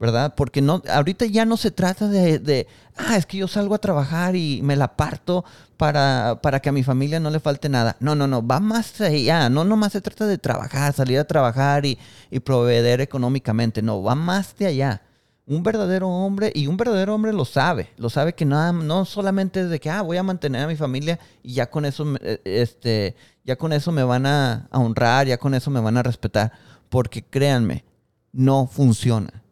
[0.00, 0.34] ¿Verdad?
[0.36, 4.36] Porque no, ahorita ya no se trata de, ah, es que yo salgo a trabajar
[4.36, 5.44] y me la parto
[5.76, 7.96] para, para que a mi familia no le falte nada.
[7.98, 9.50] No, no, no, va más allá.
[9.50, 11.98] No nomás se trata de trabajar, salir a trabajar y,
[12.30, 13.82] y proveer económicamente.
[13.82, 15.02] No, va más de allá.
[15.48, 19.62] Un verdadero hombre, y un verdadero hombre lo sabe, lo sabe que nada, no solamente
[19.62, 22.38] es de que, ah, voy a mantener a mi familia y ya con eso, eh,
[22.44, 23.16] este,
[23.48, 26.52] ya con eso me van a, honrar, ya con eso me van a respetar.
[26.90, 27.82] Porque créanme,
[28.30, 29.42] no funciona.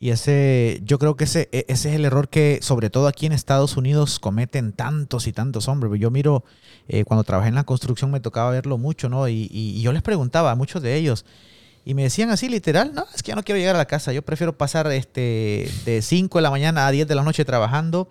[0.00, 3.26] Y ese, yo creo que ese, e- ese es el error que, sobre todo aquí
[3.26, 6.00] en Estados Unidos, cometen tantos y tantos hombres.
[6.00, 6.42] Yo miro,
[6.88, 9.28] eh, cuando trabajé en la construcción me tocaba verlo mucho, ¿no?
[9.28, 11.24] Y, yo les preguntaba a muchos de ellos,
[11.84, 14.12] y me decían así literal, no, es que ya no quiero llegar a la casa,
[14.12, 18.08] yo prefiero pasar este, de 5 de la mañana a 10 de la noche trabajando.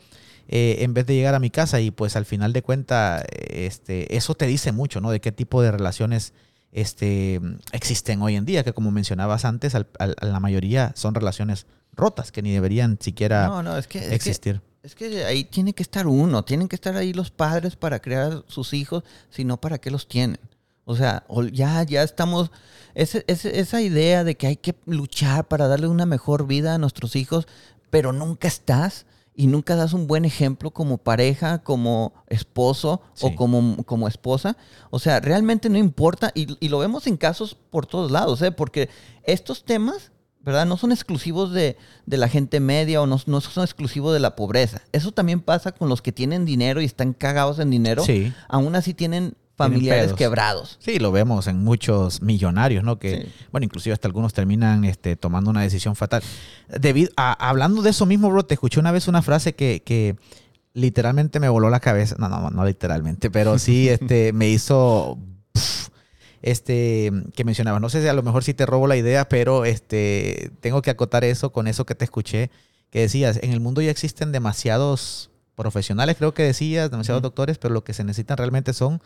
[0.47, 4.15] Eh, en vez de llegar a mi casa y pues al final de cuentas este,
[4.15, 5.11] eso te dice mucho, ¿no?
[5.11, 6.33] De qué tipo de relaciones
[6.71, 7.39] este,
[7.71, 12.31] existen hoy en día, que como mencionabas antes, al- al- la mayoría son relaciones rotas,
[12.31, 14.61] que ni deberían siquiera No, no, es que, es que, existir.
[14.81, 18.43] es que ahí tiene que estar uno, tienen que estar ahí los padres para crear
[18.47, 20.39] sus hijos, sino para qué los tienen.
[20.85, 22.51] O sea, ya, ya estamos,
[22.95, 26.77] ese- ese- esa idea de que hay que luchar para darle una mejor vida a
[26.79, 27.47] nuestros hijos,
[27.91, 33.25] pero nunca estás y nunca das un buen ejemplo como pareja, como esposo Sí.
[33.27, 34.57] o como, como esposa.
[34.91, 38.51] O sea, realmente no importa y, y lo vemos en casos por todos lados, ¿eh?
[38.51, 38.89] porque
[39.23, 40.65] estos temas, ¿verdad?
[40.65, 44.35] No son exclusivos de, de la gente media o no, no son exclusivos de la
[44.35, 44.81] pobreza.
[44.91, 48.03] Eso también pasa con los que tienen dinero y están cagados en dinero.
[48.03, 48.33] Sí.
[48.49, 49.35] Aún así tienen
[49.71, 50.77] familiares quebrados.
[50.79, 52.99] Sí, lo vemos en muchos millonarios, ¿no?
[52.99, 53.31] Que, Sí.
[53.51, 56.21] bueno, inclusive hasta algunos terminan este, tomando una decisión fatal.
[56.67, 60.15] Debido a- hablando de eso mismo, bro, te escuché una vez una frase que, que
[60.73, 62.15] literalmente me voló la cabeza.
[62.19, 65.17] No, no, no literalmente, pero sí este, me hizo...
[66.41, 67.81] este, que mencionabas.
[67.81, 70.91] No sé si a lo mejor sí te robo la idea, pero este, tengo que
[70.91, 72.51] acotar eso con eso que te escuché,
[72.89, 77.73] que decías, en el mundo ya existen demasiados profesionales, creo que decías, demasiados doctores, pero
[77.73, 79.01] lo que se necesitan realmente son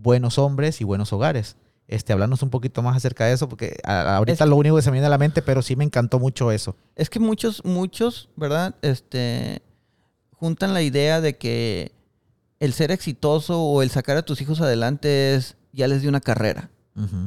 [0.00, 1.56] buenos hombres y buenos hogares.
[1.88, 4.82] Este, hablarnos un poquito más acerca de eso, porque a- ahorita Es- lo único que
[4.82, 6.74] se me viene a la mente, pero sí me encantó mucho eso.
[6.96, 8.74] Es que muchos, muchos, ¿verdad?
[8.82, 9.60] Este,
[10.32, 11.92] juntan la idea de que
[12.60, 16.20] el ser exitoso o el sacar a tus hijos adelante es, ya les di una
[16.20, 16.70] carrera.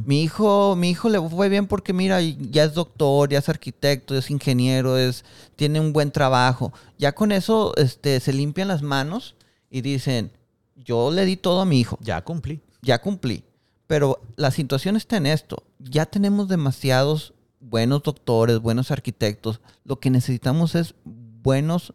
[0.05, 4.15] Mi hijo, mi hijo le fue bien porque mira, ya es doctor, ya es arquitecto,
[4.15, 5.25] es ingeniero, es,
[5.55, 6.71] tiene un buen trabajo.
[6.99, 9.35] Ya con eso este, se limpian las manos
[9.71, 10.31] y dicen,
[10.75, 12.61] yo le di todo a mi hijo, Ya cumplí.
[12.81, 13.43] ya cumplí.
[13.87, 15.63] Pero la situación está en esto.
[15.79, 19.61] Ya tenemos demasiados buenos doctores, buenos arquitectos.
[19.83, 21.93] Lo que necesitamos es buenos,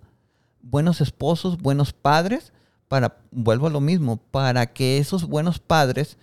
[0.62, 2.52] buenos esposos, buenos padres
[2.88, 6.16] para, vuelvo a lo mismo, para que esos buenos padres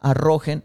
[0.00, 0.64] arrojen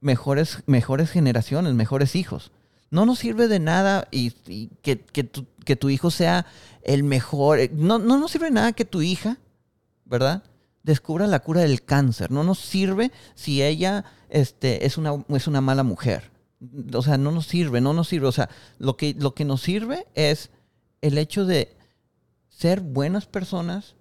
[0.00, 2.50] mejores, mejores generaciones, mejores hijos.
[2.90, 6.46] No nos sirve de nada y, y que, que tu, que tu hijo sea
[6.82, 7.58] el mejor.
[7.72, 9.38] No, no nos sirve de nada que tu hija,
[10.10, 10.42] ¿verdad?
[10.82, 12.30] Descubra la cura del cáncer.
[12.30, 16.30] No nos sirve si ella este, es, una, es una mala mujer.
[16.92, 18.26] O sea, no nos sirve, no nos sirve.
[18.26, 20.50] O sea, lo que, lo que nos sirve es
[21.00, 21.76] el hecho de
[22.48, 23.94] ser buenas personas,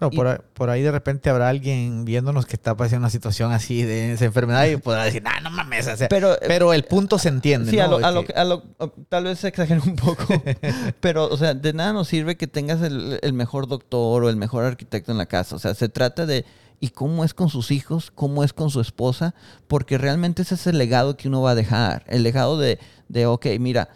[0.00, 3.52] Bueno, por, ahí, por ahí de repente habrá alguien viéndonos que está pasando una situación
[3.52, 5.86] así de esa enfermedad y podrá decir, nah, no mames.
[5.86, 7.70] o sea, Pero, pero, el punto se entiende.
[7.70, 7.84] Sí, ¿no?
[7.84, 8.62] a lo, a lo a lo-
[9.10, 10.24] tal vez exagero un poco,
[11.00, 14.36] pero, o sea, de nada nos sirve que tengas el, el mejor doctor o el
[14.36, 15.56] mejor arquitecto en la casa.
[15.56, 16.46] O sea, se trata de,
[16.80, 18.10] ¿y cómo es con sus hijos?
[18.14, 19.34] ¿Cómo es con su esposa?
[19.68, 22.04] Porque realmente ese es el legado que uno va a dejar.
[22.08, 22.78] El legado de,
[23.08, 23.90] de ok, mira,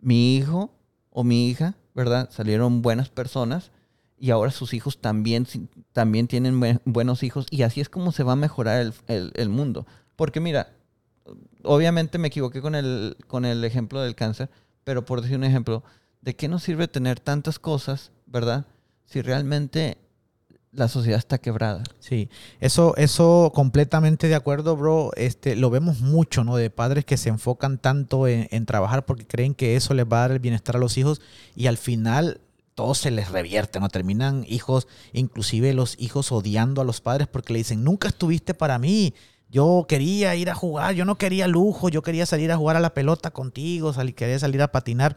[0.00, 0.74] mi hijo
[1.10, 2.28] o mi hija, ¿verdad?
[2.32, 3.70] Salieron buenas personas
[4.18, 5.46] y ahora sus hijos también,
[5.92, 9.32] también tienen buen- buenos hijos y así es como se va a mejorar el, el-
[9.34, 9.86] el mundo.
[10.16, 10.72] Porque mira,
[11.62, 14.48] obviamente me equivoqué con el, con el ejemplo del cáncer,
[14.84, 15.82] pero por decir un ejemplo,
[16.22, 18.66] ¿de qué nos sirve tener tantas cosas, verdad?
[19.06, 19.98] Si realmente
[20.72, 21.82] la sociedad está quebrada.
[22.00, 22.28] Sí,
[22.60, 25.10] eso, eso completamente de acuerdo, bro.
[25.16, 26.56] Este, lo vemos mucho, ¿no?
[26.56, 30.18] De padres que se enfocan tanto en, en trabajar porque creen que eso les va
[30.18, 31.22] a dar el bienestar a los hijos
[31.54, 32.40] y al final
[32.76, 33.88] todo se les revierte, ¿no?
[33.88, 38.78] Terminan hijos, inclusive los hijos odiando a los padres porque le dicen, nunca estuviste para
[38.78, 39.14] mí.
[39.48, 42.80] Yo quería ir a jugar, yo no quería lujo, yo quería salir a jugar a
[42.80, 45.16] la pelota contigo, quería salir a patinar.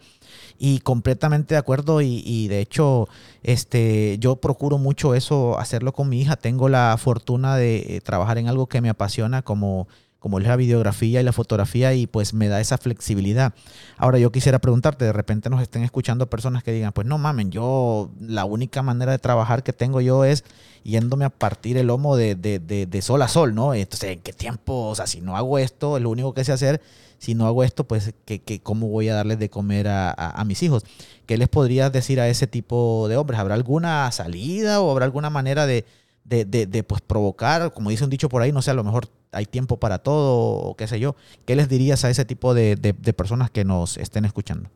[0.58, 3.10] Y completamente de acuerdo y, y de hecho
[3.44, 6.38] este, yo procuro mucho eso, hacerlo con mi hija.
[6.38, 10.56] Tengo la fortuna de eh, trabajar en algo que me apasiona como, como es la
[10.56, 13.54] videografía y la fotografía y pues me da esa flexibilidad.
[13.98, 17.52] Ahora yo quisiera preguntarte, de repente nos estén escuchando personas que digan, pues no mamen,
[17.52, 20.44] yo la única manera de trabajar que tengo yo es
[20.84, 23.74] yéndome a partir el lomo de, de, de, de sol a sol, ¿no?
[23.74, 24.88] Entonces, ¿en qué tiempo?
[24.88, 26.82] O sea, si no hago esto, es lo único que sé hacer.
[27.18, 30.40] Si no hago esto, pues, ¿qué, qué, cómo voy a darles de comer a, a,
[30.40, 30.86] a mis hijos?
[31.26, 33.40] ¿Qué les podrías decir a ese tipo de hombres?
[33.40, 35.86] ¿Habrá alguna salida o habrá alguna manera de,
[36.30, 37.74] de, de, de, pues, provocar?
[37.74, 40.58] Como dice un dicho por ahí, no sé, a lo mejor hay tiempo para todo
[40.58, 41.16] o qué sé yo.
[41.46, 44.70] ¿Qué les dirías a ese tipo de, de, personas que nos estén escuchando?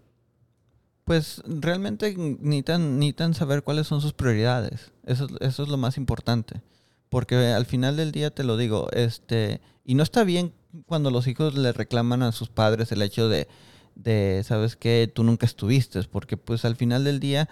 [1.05, 4.91] Pues realmente necesitan, necesitan saber cuáles son sus prioridades.
[5.05, 6.61] Eso, eso es lo más importante.
[7.09, 10.53] Porque al final del día te lo digo, este, y no está bien
[10.87, 13.47] cuando los hijos le reclaman a sus padres el hecho de,
[13.95, 17.49] de sabes que tú nunca estuviste, porque pues al final del día,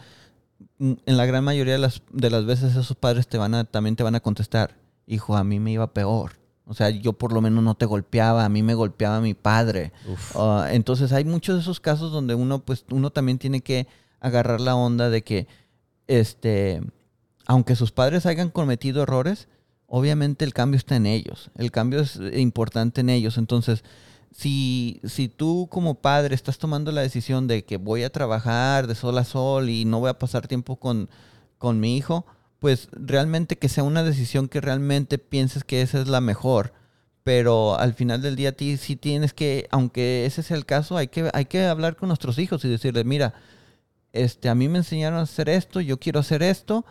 [0.80, 3.96] en la gran mayoría de las, de las veces esos padres te van a, también
[3.96, 4.76] te van a contestar,
[5.08, 6.34] hijo, a mí me iba peor.
[6.66, 9.92] O sea, yo por lo menos no te golpeaba, a mí me golpeaba mi padre.
[10.36, 13.88] Uh, entonces hay muchos de esos casos donde uno, pues, uno también tiene que
[14.20, 15.48] agarrar la onda de que,
[16.08, 16.82] este,
[17.46, 19.50] aunque sus padres hayan cometido errores,
[19.88, 21.52] obviamente el cambio está en ellos.
[21.58, 23.38] El cambio es importante en ellos.
[23.38, 23.84] Entonces,
[24.32, 28.96] si, si tú como padre estás tomando la decisión de que voy a trabajar de
[28.96, 31.10] sol a sol y no voy a pasar tiempo con,
[31.58, 32.26] con mi hijo,
[32.60, 36.74] pues realmente que sea una decisión que realmente pienses que esa es la mejor.
[37.24, 40.98] Pero al final del día a ti sí tienes que, aunque ese sea el caso,
[40.98, 43.34] hay que, hay que hablar con nuestros hijos y decirles, mira,
[44.14, 46.86] este, a mí me enseñaron a hacer esto, yo quiero hacer esto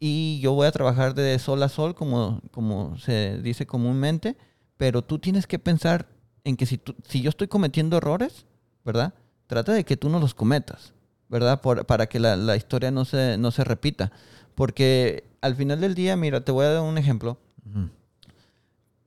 [0.00, 4.36] y yo voy a trabajar de sol a sol, como, como se dice comúnmente,
[4.76, 6.08] pero tú tienes que pensar
[6.46, 8.46] en que si, tú, si yo estoy cometiendo errores,
[8.84, 9.12] ¿verdad?
[9.48, 10.92] Trata de que tú no los cometas,
[11.28, 11.60] ¿verdad?
[11.60, 14.12] Por, para que la, la historia no se, no se repita.
[14.54, 17.36] Porque al final del día, mira, te voy a dar un ejemplo.
[17.64, 17.90] Uh -huh.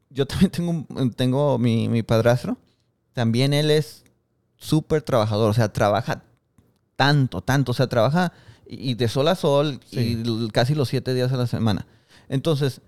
[0.10, 2.58] Yo también tengo, tengo mi, mi, padrastro.
[3.14, 4.04] También él es
[4.58, 5.50] súper trabajador.
[5.50, 6.24] O sea, trabaja
[6.98, 7.72] tanto, tanto.
[7.72, 8.34] O sea, trabaja
[8.68, 10.22] y de sol a sol sí.
[10.26, 11.88] y casi los siete días a la semana.
[12.28, 12.82] Entonces,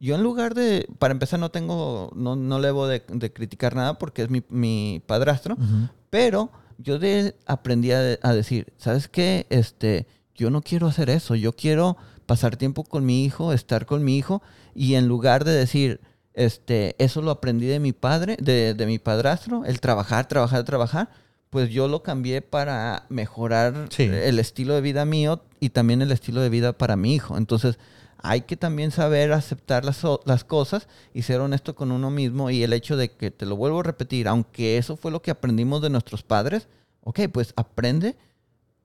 [0.00, 3.74] yo en lugar de, para empezar, no tengo, no, no le debo de, de criticar
[3.74, 5.90] nada porque es mi, mi padrastro, uh -huh.
[6.10, 9.46] pero yo de, aprendí a, a, decir, ¿sabes qué?
[9.50, 14.04] Este, yo no quiero hacer eso, yo quiero pasar tiempo con mi hijo, estar con
[14.04, 14.42] mi hijo,
[14.74, 16.00] y en lugar de decir,
[16.34, 21.08] este, eso lo aprendí de mi padre, de, de mi padrastro, el trabajar, trabajar, trabajar,
[21.50, 24.04] pues yo lo cambié para mejorar sí.
[24.04, 27.36] el estilo de vida mío y también el estilo de vida para mi hijo.
[27.36, 27.78] Entonces,
[28.18, 32.72] hay que también saber aceptar las, cosas y ser honesto con uno mismo y el
[32.72, 35.90] hecho de que, te lo vuelvo a repetir, aunque eso fue lo que aprendimos de
[35.90, 36.68] nuestros padres,
[37.02, 38.16] ok, pues aprende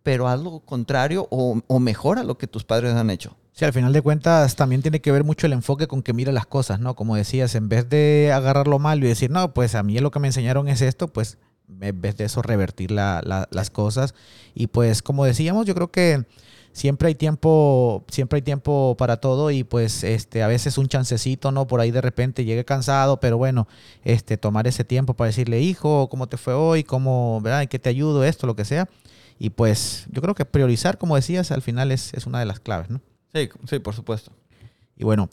[0.03, 3.37] pero haz lo contrario o, o, mejora lo que tus padres han hecho.
[3.53, 6.33] Sí, al final de cuentas también tiene que ver mucho el enfoque con que mira
[6.33, 6.95] las cosas, ¿no?
[6.95, 10.11] Como decías, en vez de agarrar lo malo y decir, no, pues a mí lo
[10.11, 11.37] que me enseñaron es esto, pues
[11.81, 14.13] en vez de eso revertir la, la, las cosas.
[14.53, 16.25] Y pues como decíamos, yo creo que
[16.73, 21.51] siempre hay tiempo, siempre hay tiempo para todo y pues este a veces un chancecito,
[21.51, 21.67] ¿no?
[21.67, 23.67] Por ahí de repente llegue cansado, pero bueno,
[24.03, 26.83] este tomar ese tiempo para decirle, hijo, ¿cómo te fue hoy?
[26.83, 27.61] ¿Cómo, verdad?
[27.61, 28.25] ¿En qué te ayudo?
[28.25, 28.89] Esto, lo que sea.
[29.39, 32.59] Y pues yo creo que priorizar, como decías, al final es, es una de las
[32.59, 33.01] claves, ¿no?
[33.33, 34.31] Sí, sí, por supuesto.
[34.95, 35.29] Y bueno,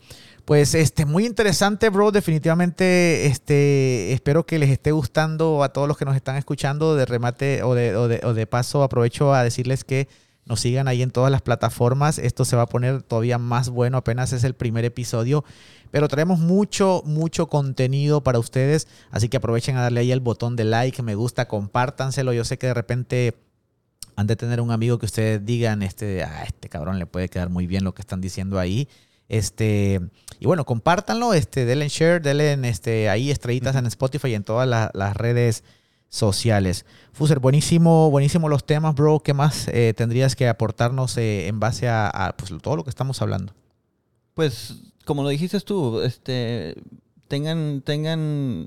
[0.46, 2.12] pues este, muy interesante, bro.
[2.12, 6.96] Definitivamente, este, espero que les esté gustando a todos los que nos están escuchando.
[6.96, 10.08] De remate o de, o de, o de paso, aprovecho a decirles que
[10.50, 12.18] nos sigan ahí en todas las plataformas.
[12.18, 15.44] Esto se va a poner todavía más bueno, apenas es el primer episodio.
[15.92, 18.88] Pero traemos mucho, mucho contenido para ustedes.
[19.12, 22.32] Así que aprovechen a darle ahí el botón de like, me gusta, compártanselo.
[22.32, 23.36] Yo sé que de repente
[24.16, 27.48] han de tener un amigo que ustedes digan, este, a este cabrón le puede quedar
[27.48, 28.88] muy bien lo que están diciendo ahí.
[29.28, 30.00] Este,
[30.40, 34.68] y bueno, compártanlo, este, denle share, denle este, ahí estrellitas en Spotify y en todas
[34.68, 35.62] las redes
[36.10, 36.84] sociales.
[37.12, 39.20] Fuser, buenísimo, buenísimo los temas, bro.
[39.20, 43.22] ¿Qué más eh, tendrías que aportarnos eh, en base a, pues, todo lo que estamos
[43.22, 43.54] hablando?
[44.34, 44.74] Pues,
[45.06, 46.74] como lo dijiste tú, este,
[47.28, 48.66] tengan, tengan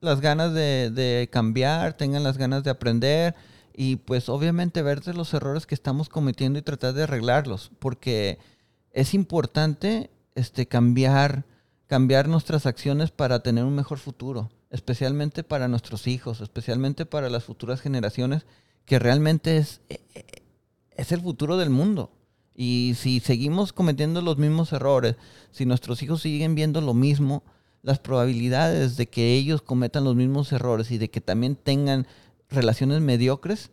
[0.00, 3.34] las ganas de, cambiar, tengan las ganas de aprender
[3.74, 8.38] y pues obviamente ver de los errores que estamos cometiendo y tratar de arreglarlos, porque
[8.92, 11.44] es importante este, cambiar,
[11.86, 17.44] cambiar nuestras acciones para tener un mejor futuro, especialmente para nuestros hijos, especialmente para las
[17.44, 18.46] futuras generaciones,
[18.84, 20.42] que realmente es, e, e,
[20.92, 22.12] es el futuro del mundo.
[22.54, 25.16] Y si seguimos cometiendo los mismos errores,
[25.50, 27.42] si nuestros hijos siguen viendo lo mismo,
[27.82, 32.06] las probabilidades de que ellos cometan los mismos errores y de que también tengan
[32.48, 33.70] relaciones mediocres,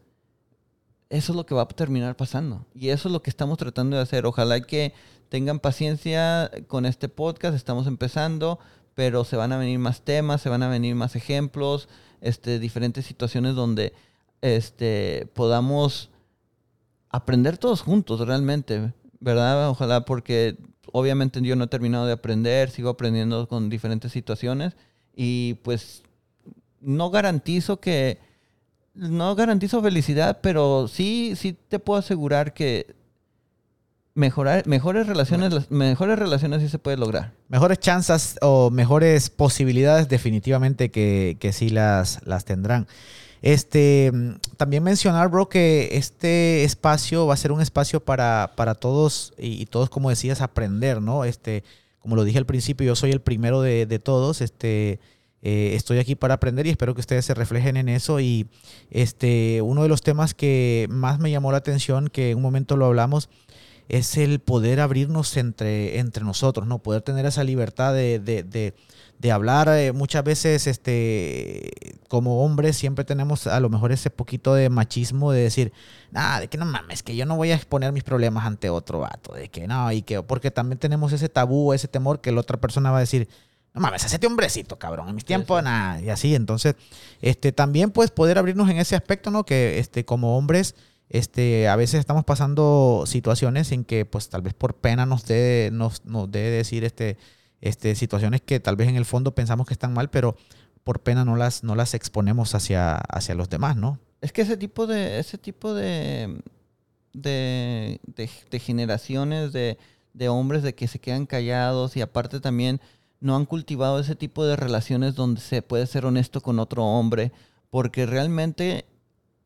[1.09, 2.65] eso es lo que va a terminar pasando.
[2.73, 4.25] Y eso es lo que estamos tratando de hacer.
[4.25, 4.93] Ojalá que
[5.29, 7.55] tengan paciencia con este podcast.
[7.55, 8.59] Estamos empezando,
[8.95, 11.89] pero se van a venir más temas, se van a venir más ejemplos,
[12.21, 13.93] este, diferentes situaciones donde
[14.41, 16.09] este, podamos
[17.09, 19.69] aprender todos juntos realmente, ¿verdad?
[19.69, 20.57] Ojalá porque
[20.91, 24.75] obviamente yo no he terminado de aprender, sigo aprendiendo con diferentes situaciones
[25.15, 26.03] y pues
[26.81, 28.19] no garantizo que
[28.93, 32.95] no garantizo felicidad, pero sí, sí te puedo asegurar que
[34.15, 37.33] mejorar, mejores relaciones, las mejores relaciones sí se puede lograr.
[37.49, 42.87] Mejores chances o mejores posibilidades definitivamente que, que sí las, las tendrán.
[43.41, 44.11] Este,
[44.55, 49.65] también mencionar, bro, que este espacio va a ser un espacio para, para todos y,
[49.65, 51.25] todos, como decías, aprender, ¿no?
[51.25, 51.65] Este,
[51.99, 54.39] como lo dije al principio, yo soy el primero de, de todos.
[54.39, 55.01] Este,
[55.45, 58.21] eh, estoy aquí para aprender y espero que ustedes se reflejen en eso.
[58.21, 58.47] Y
[58.89, 62.77] este, uno de los temas que más me llamó la atención, que en un momento
[62.77, 63.29] lo hablamos,
[63.89, 66.79] es el poder abrirnos entre, entre nosotros, ¿no?
[66.79, 68.43] Poder tener esa libertad de, de,
[69.19, 69.69] de, hablar.
[69.69, 71.71] Eh, muchas veces, este,
[72.07, 75.73] como hombres, siempre tenemos a lo mejor ese poquito de machismo de decir,
[76.11, 78.99] nada, de que no mames, que yo no voy a exponer mis problemas ante otro
[78.99, 82.41] vato, de que no, y que, porque también tenemos ese tabú, ese temor que la
[82.41, 83.27] otra persona va a decir,
[83.73, 85.09] no mames, hacete hombrecito, cabrón.
[85.09, 85.99] En mis tiempos, nada.
[85.99, 86.75] Y así, entonces,
[87.21, 89.45] este, también pues poder abrirnos en ese aspecto, ¿no?
[89.45, 90.75] Que este, como hombres,
[91.13, 95.69] este, a veces estamos pasando situaciones en que, pues, tal vez por pena nos debe,
[95.71, 97.17] nos, nos decir, este,
[97.61, 100.35] este, situaciones que tal vez en el fondo pensamos que están mal, pero
[100.83, 103.99] por pena no las, no las exponemos hacia, hacia los demás, ¿no?
[104.21, 106.41] Es que ese tipo de, ese tipo de,
[107.13, 107.99] de,
[108.49, 109.77] de generaciones de,
[110.13, 112.81] de hombres de que se quedan callados y aparte también
[113.19, 117.31] no han cultivado ese tipo de relaciones donde se puede ser honesto con otro hombre,
[117.69, 118.85] porque realmente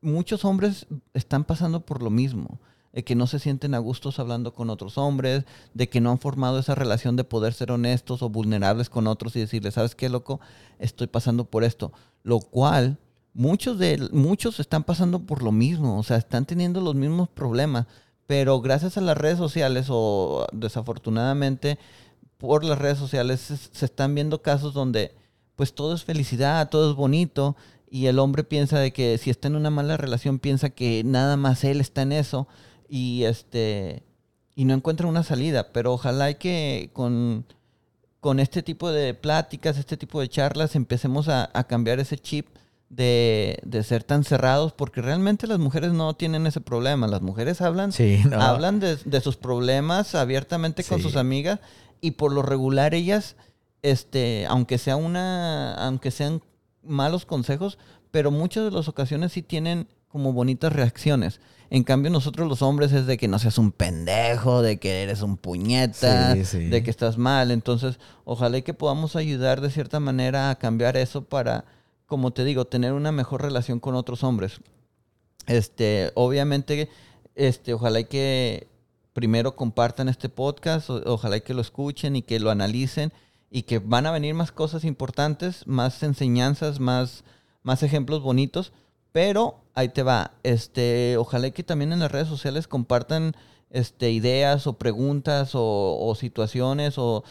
[0.07, 2.59] muchos hombres están pasando por lo mismo,
[2.93, 5.45] de que no se sienten a gustos hablando con otros hombres,
[5.75, 9.35] de que no han formado esa relación de poder ser honestos o vulnerables con otros
[9.35, 10.39] y decirles, ¿sabes qué, loco?
[10.79, 11.91] Estoy pasando por esto.
[12.23, 12.97] Lo cual,
[13.35, 17.85] muchos de muchos están pasando por lo mismo, o sea, están teniendo los mismos problemas,
[18.25, 21.77] pero gracias a las redes sociales o desafortunadamente
[22.37, 25.13] por las redes sociales se, están viendo casos donde
[25.55, 27.55] pues todo es felicidad, todo es bonito
[27.89, 31.37] y el hombre piensa de que si está en una mala relación piensa que nada
[31.37, 32.47] más él está en eso
[32.89, 34.03] y este
[34.57, 37.45] y no encuentra una salida, pero ojalá que con,
[38.19, 42.47] con este tipo de pláticas, este tipo de charlas empecemos a, cambiar ese chip
[42.89, 47.05] de, ser tan cerrados, porque realmente las mujeres no tienen ese problema.
[47.05, 47.91] Las mujeres hablan,
[48.33, 51.59] hablan de, sus problemas abiertamente con sus amigas
[52.01, 53.35] y por lo regular ellas,
[53.83, 56.41] este, aunque sea una, aunque sean
[56.87, 57.77] malos consejos,
[58.11, 61.39] pero muchas de las ocasiones sí tienen como bonitas reacciones.
[61.69, 65.21] En cambio, nosotros los hombres es de que no seas un pendejo, de que eres
[65.21, 67.51] un puñeta, de que estás mal.
[67.51, 71.65] Entonces, ojalá que podamos ayudar de cierta manera a cambiar eso para,
[72.05, 74.61] como te digo, tener una mejor relación con otros hombres.
[75.45, 76.89] Este, obviamente,
[77.35, 78.67] este, ojalá que
[79.11, 83.11] primero compartan este podcast, ojalá que lo escuchen y que lo analicen
[83.49, 87.23] y que van a venir más cosas importantes, más enseñanzas, más,
[87.63, 88.73] más ejemplos bonitos,
[89.11, 93.33] pero ahí te va, este, ojalá que también en las redes sociales compartan
[93.69, 97.23] este, ideas o preguntas o, situaciones o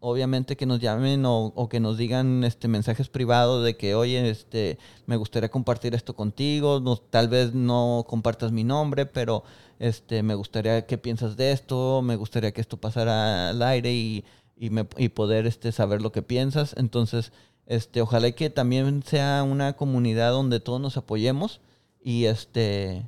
[0.00, 4.28] obviamente que nos llamen o, o que nos digan este mensajes privados de que, oye,
[4.30, 9.42] este, me gustaría compartir esto contigo, no- tal vez no compartas mi nombre, pero
[9.78, 14.24] este, me gustaría que piensas de esto, me gustaría que esto pasara al aire y,
[14.56, 16.74] y, poder este, saber lo que piensas.
[16.76, 17.32] Entonces,
[17.66, 21.60] este, ojalá que también sea una comunidad donde todos nos apoyemos
[22.02, 23.04] y este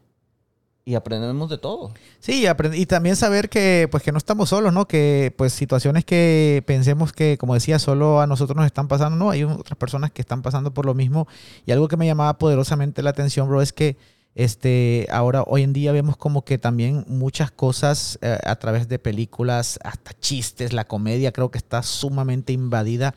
[0.88, 1.92] y aprendemos de todo.
[2.18, 4.88] Sí, y, también saber que pues no estamos solos, ¿no?
[4.88, 9.28] Que pues situaciones que pensemos que, como decía, solo a nosotros nos están pasando, no,
[9.28, 11.28] hay otras personas que están pasando por lo mismo.
[11.66, 13.98] Y algo que me llamaba poderosamente la atención, bro, es que
[14.38, 19.00] este ahora hoy en día vemos como que también muchas cosas eh, a través de
[19.00, 23.16] películas, hasta chistes, la comedia creo que está sumamente invadida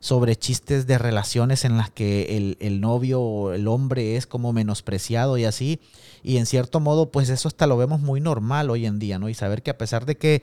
[0.00, 4.52] sobre chistes de relaciones en las que el, el novio o el hombre es como
[4.52, 5.80] menospreciado y así.
[6.22, 9.28] Y en cierto modo, pues eso hasta lo vemos muy normal hoy en día, ¿no?
[9.28, 10.42] Y saber que a pesar de que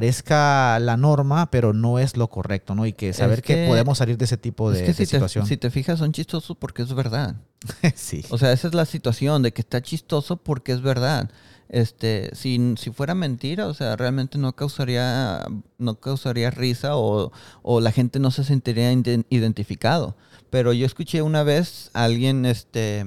[0.00, 2.86] parezca la norma, pero no es lo correcto, ¿no?
[2.86, 4.98] Y que saber que, que- podemos salir de ese tipo de, es que de si
[5.02, 5.46] te, situación.
[5.46, 7.36] si te fijas son chistosos porque es verdad.
[7.94, 8.24] sí.
[8.30, 11.30] O sea, esa es la situación de que está chistoso porque es verdad.
[11.68, 15.44] Este, si, si fuera mentira, o sea, realmente no causaría,
[15.78, 20.16] no causaría risa o, o la gente no se sentiría identificado.
[20.50, 23.04] Pero yo escuché una vez a alguien, este,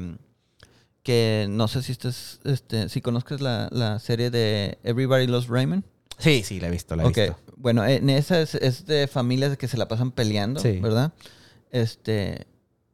[1.03, 5.83] que no sé si estés, este, si conozcas la, la serie de Everybody Loves Raymond.
[6.17, 7.37] Sí, sí, la he visto, la he visto.
[7.55, 10.79] bueno, en esa es, es de familias que se la pasan peleando, Sí.
[10.81, 11.13] ¿verdad?
[11.71, 12.45] Este,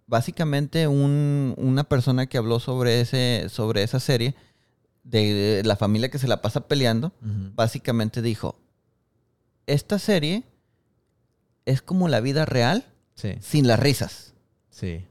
[0.06, 4.36] básicamente un- una persona que habló sobre ese, sobre esa serie
[5.06, 7.14] de, la familia que se la pasa peleando,
[7.56, 8.60] básicamente dijo,
[9.68, 10.44] esta serie
[11.66, 12.86] es como la vida real
[13.16, 14.34] Sí, sin las risas.
[14.70, 15.06] sí.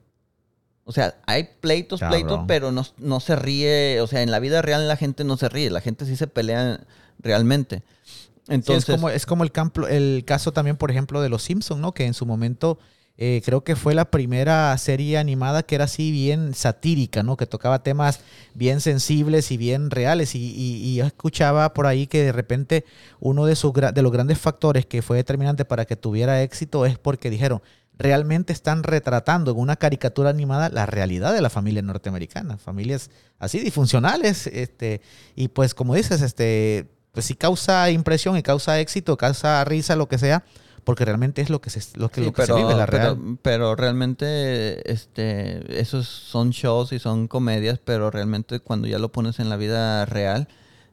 [0.86, 2.20] O sea, hay pleitos, Cabrón.
[2.20, 4.02] pleitos, pero no, no se ríe.
[4.02, 5.70] O sea, en la vida real la gente no se ríe.
[5.70, 6.78] La gente sí se pelea
[7.18, 7.82] realmente.
[8.04, 11.42] Sí, Entonces, es como, es como el, campo, el caso también, por ejemplo, de Los
[11.42, 11.92] Simpsons, ¿no?
[11.92, 12.78] Que en su momento
[13.16, 17.36] eh, creo que fue la primera serie animada que era así bien satírica, ¿no?
[17.36, 18.20] Que tocaba temas
[18.54, 20.34] bien sensibles y bien reales.
[20.34, 22.84] Y, yo escuchaba por ahí que de repente
[23.20, 26.98] uno de, sus, de los grandes factores que fue determinante para que tuviera éxito es
[26.98, 27.62] porque dijeron,
[27.96, 33.60] realmente están retratando en una caricatura animada la realidad de la familia norteamericana, familias así
[33.60, 35.00] disfuncionales, este,
[35.36, 40.08] y pues como dices, este, pues sí causa impresión y causa éxito, causa risa, lo
[40.08, 40.44] que sea,
[40.84, 42.86] porque realmente es lo que se, lo que, Sí, lo que pero, se vive, la
[42.86, 43.38] pero- real.
[43.42, 49.38] pero realmente este, esos son shows y son comedias, pero realmente cuando ya lo pones
[49.40, 50.48] en la vida real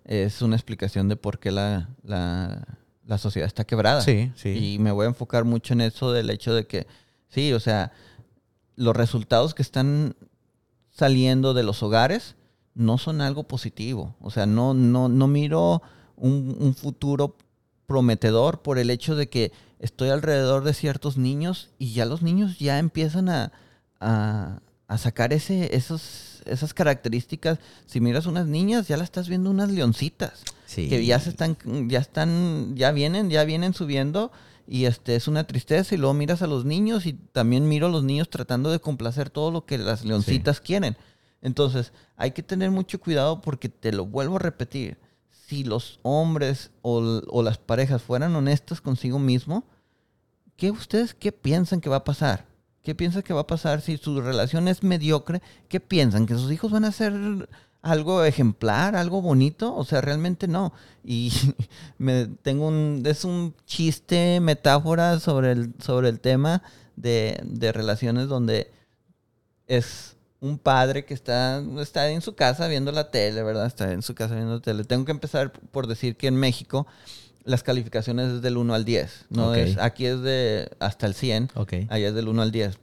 [0.05, 2.65] es una explicación de por qué la, la,
[3.05, 4.01] la sociedad está quebrada.
[4.01, 4.73] Sí, sí.
[4.73, 6.87] Y me voy a enfocar mucho en eso del hecho de que,
[7.29, 7.91] sí, o sea,
[8.75, 10.15] los resultados que están
[10.89, 12.35] saliendo de los hogares
[12.73, 14.15] no son algo positivo.
[14.21, 15.81] O sea, no, no, no miro
[16.15, 17.35] un, un futuro
[17.85, 19.51] prometedor por el hecho de que
[19.81, 23.51] estoy alrededor de ciertos niños y ya los niños ya empiezan a,
[23.99, 27.59] a, a sacar ese, esos, esas características.
[27.87, 30.87] Si miras unas niñas, ya las estás viendo unas leoncitas sí.
[30.87, 31.57] que ya se están,
[31.89, 34.31] ya están, ya vienen, ya vienen subiendo
[34.67, 37.89] y este es una tristeza y luego miras a los niños y también miro a
[37.89, 40.95] los niños tratando de complacer todo lo que las leoncitas quieren.
[41.41, 44.99] Entonces, hay que tener mucho cuidado porque te lo vuelvo a repetir.
[45.47, 49.65] Si los hombres o, o las parejas fueran honestas consigo mismo,
[50.61, 52.45] ¿qué ustedes qué piensan que va a pasar?
[52.83, 55.41] ¿Qué piensan que va a pasar si su relación es mediocre?
[55.67, 56.27] ¿Qué piensan?
[56.27, 57.49] ¿Que sus hijos van a ser
[57.81, 59.75] algo ejemplar, algo bonito?
[59.75, 60.71] O sea, realmente no.
[61.03, 61.33] Y
[61.97, 66.61] me tengo un, es un chiste, metáfora sobre el, sobre el tema
[66.95, 68.71] de, de relaciones donde
[69.65, 73.65] es un padre que está, está en su casa viendo la tele, ¿verdad?
[73.65, 74.83] Está en su casa viendo la tele.
[74.83, 76.85] Tengo que empezar por decir que en México
[77.43, 79.25] las calificaciones es del 1 al 10.
[79.29, 79.57] No Ok.
[79.57, 81.51] es, aquí es de hasta el 100.
[81.55, 81.73] Ok.
[81.89, 82.77] Allá es del 1 al 10.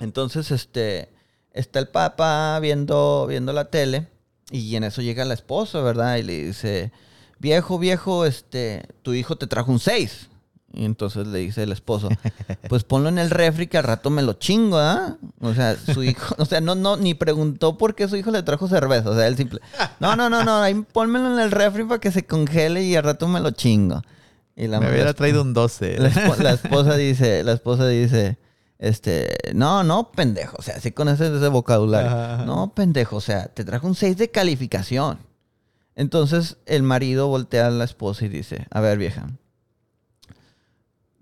[0.00, 1.08] Entonces, este,
[1.52, 4.06] está el papá viendo, viendo la tele
[4.50, 6.16] y en eso llega la esposa, ¿verdad?
[6.16, 6.92] Y le dice,
[7.38, 10.29] viejo, viejo, este, tu hijo te trajo un 6.
[10.72, 12.08] Y entonces le dice el esposo,
[12.68, 15.16] pues ponlo en el refri que al rato me lo chingo, ¿ah?
[15.40, 18.42] O sea, su hijo, o sea, no, no, ni preguntó por qué su hijo le
[18.44, 19.10] trajo cerveza.
[19.10, 19.60] O sea, él simple,
[19.98, 23.02] no, no, no, no, ahí pónmelo en el refri para que se congele y al
[23.02, 24.02] rato me lo chingo.
[24.54, 25.98] Y la, Me la hubiera traído un 12.
[25.98, 28.38] la, la esposa dice, la esposa dice,
[28.78, 32.10] este, no, no, pendejo, o sea, así con ese, ese vocabulario.
[32.10, 32.44] Ajá.
[32.44, 35.18] No, pendejo, o sea, te trajo un 6 de calificación.
[35.96, 39.28] Entonces el marido voltea a la esposa y dice, a ver, vieja,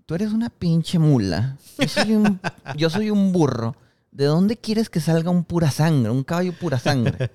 [0.09, 2.39] tú eres una pinche mula, yo soy un,
[2.75, 3.75] yo soy un burro.
[4.11, 7.29] ¿De dónde quieres que salga un pura sangre, un caballo pura sangre?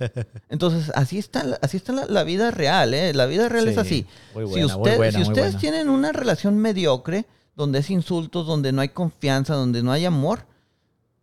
[0.48, 3.14] Entonces, así está, la- así está la, la vida real, ¿eh?
[3.14, 4.06] La vida real es Sí, así
[4.54, 8.88] si, usted- buena, si ustedes tienen una relación mediocre, donde es insultos, donde no hay
[8.88, 10.46] confianza, donde no hay amor,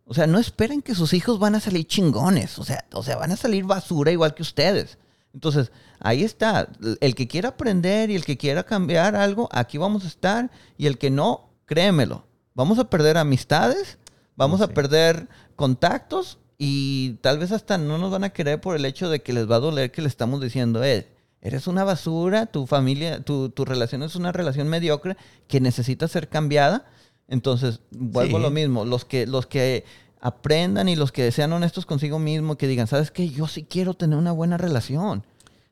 [0.06, 3.16] o sea, no esperen que sus hijos van a salir chingones, o sea, o sea,
[3.18, 4.96] van a salir basura igual que ustedes.
[5.34, 6.68] Entonces, ahí está,
[7.00, 10.86] el que quiera aprender y el que quiera cambiar algo, aquí vamos a estar, y
[10.86, 13.98] el que no, créemelo, vamos a perder amistades,
[14.36, 18.84] vamos a perder contactos y tal vez hasta no nos van a querer por el
[18.84, 21.08] hecho de que les va a doler que le estamos diciendo, eh,
[21.40, 25.16] eres una basura, tu familia, tu, tu relación es una relación mediocre
[25.48, 26.86] que necesita ser cambiada.
[27.26, 29.84] Entonces, vuelvo a lo mismo, los que, los que
[30.22, 33.28] aprendan y los que sean honestos consigo mismo, que digan, ¿sabes qué?
[33.28, 35.24] Yo sí quiero tener una buena relación.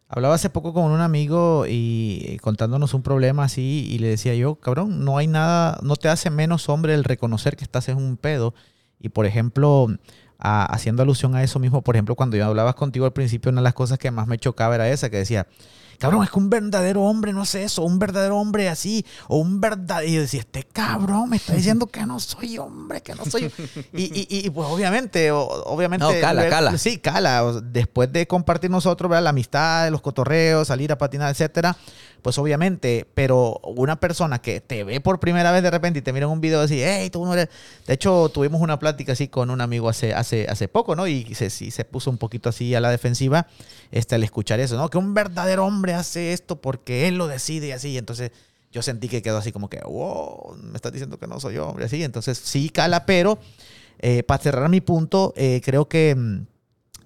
[0.09, 4.57] Hablaba hace poco con un amigo y contándonos un problema así y le decía yo,
[4.57, 8.17] cabrón, no hay nada, no te hace menos hombre el reconocer que estás en un
[8.17, 8.53] pedo.
[8.99, 9.87] Y por ejemplo,
[10.41, 13.65] haciendo alusión a eso mismo, por ejemplo, cuando yo hablabas contigo al principio, una de
[13.65, 15.47] las cosas que más me chocaba era esa, que decía,
[16.01, 19.61] cabrón, es que un verdadero hombre no hace eso, un verdadero hombre así, o un
[19.61, 20.09] verdadero.
[20.09, 23.53] Y yo decía, este cabrón me está diciendo que no soy hombre, que no soy.
[23.93, 26.07] y, y, y, pues obviamente, obviamente.
[26.07, 26.79] No, cala, cala.
[26.79, 27.61] Sí, cala.
[27.63, 31.77] Después de compartir nosotros, la amistad, los cotorreos, salir a patinar, etcétera
[32.21, 36.13] pues obviamente, pero una persona que te ve por primera vez de repente y te
[36.13, 37.49] mira en un video así, hey, tú no eres...
[37.87, 41.07] De hecho, tuvimos una plática así con un amigo hace, hace, hace poco, ¿no?
[41.07, 43.47] Y se, sí, se puso un poquito así a la defensiva
[43.91, 44.89] este, al escuchar eso, ¿no?
[44.89, 47.99] Que un verdadero hombre hace esto porque él lo decide y así.
[47.99, 48.33] Entonces
[48.71, 51.87] yo sentí que quedó así como que, wow, me estás diciendo que no soy hombre,
[51.87, 52.03] así.
[52.03, 53.39] Entonces sí cala, pero
[53.99, 56.47] eh, para cerrar mi punto, eh, creo que mm,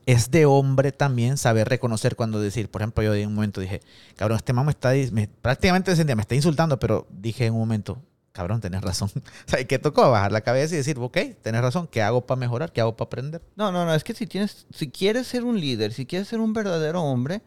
[0.06, 3.80] es de hombre también saber reconocer cuando decir, por ejemplo, yo en un momento dije,
[4.16, 8.60] cabrón, este mamá está, me, prácticamente me está insultando, pero dije en un momento, cabrón,
[8.60, 9.10] tenés razón.
[9.14, 9.20] o
[9.50, 10.10] sea, ¿qué tocó?
[10.10, 12.72] Bajar la cabeza y decir, ok, tenés razón, ¿qué hago para mejorar?
[12.72, 13.42] ¿Qué hago para aprender?
[13.56, 16.40] No, no, no, es que si tienes, si quieres ser un líder, si quieres ser
[16.40, 17.40] un verdadero hombre,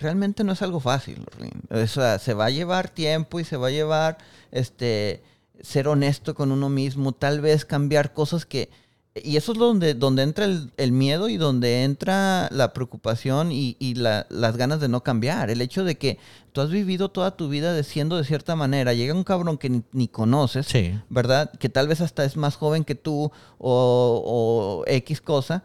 [0.00, 1.24] realmente no es algo fácil.
[1.70, 4.18] O sea, se va a llevar tiempo y se va a llevar,
[4.50, 5.22] este,
[5.60, 8.70] ser honesto con uno mismo, tal vez cambiar cosas que
[9.14, 14.56] y eso es donde, donde entra el, miedo y donde entra la preocupación y, las
[14.56, 15.50] ganas de no cambiar.
[15.50, 16.18] El hecho de que
[16.52, 18.94] tú has vivido toda tu vida de siendo de cierta manera.
[18.94, 20.68] Llega un cabrón que ni, conoces,
[21.08, 21.50] ¿verdad?
[21.58, 25.64] Que tal vez hasta es más joven que tú o, X cosa.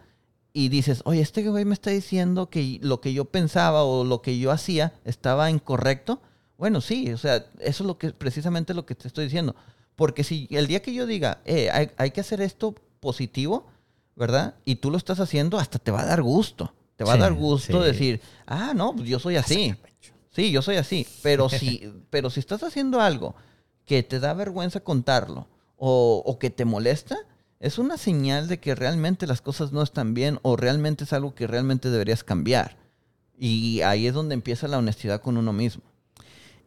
[0.57, 4.21] Y dices, oye, este güey me está diciendo que lo que yo pensaba o lo
[4.21, 6.21] que yo hacía estaba incorrecto.
[6.57, 9.53] Bueno, sí, o sea, eso es lo que precisamente lo que te estoy diciendo.
[9.97, 13.67] Porque si el día que yo diga, eh, hay, hay que hacer esto positivo,
[14.15, 14.55] ¿verdad?
[14.63, 16.73] Y tú lo estás haciendo, hasta te va a dar gusto.
[16.95, 19.75] Te va a dar gusto decir, ah, no, pues yo soy así.
[20.31, 21.05] Sí, yo soy así.
[21.21, 23.35] Pero si, pero si estás haciendo algo
[23.83, 27.17] que te da vergüenza contarlo o, o que te molesta,
[27.65, 31.33] es una señal de que realmente las cosas no están bien o realmente es algo
[31.33, 32.77] que realmente deberías cambiar.
[33.39, 35.81] Y ahí es donde empieza la honestidad con uno mismo.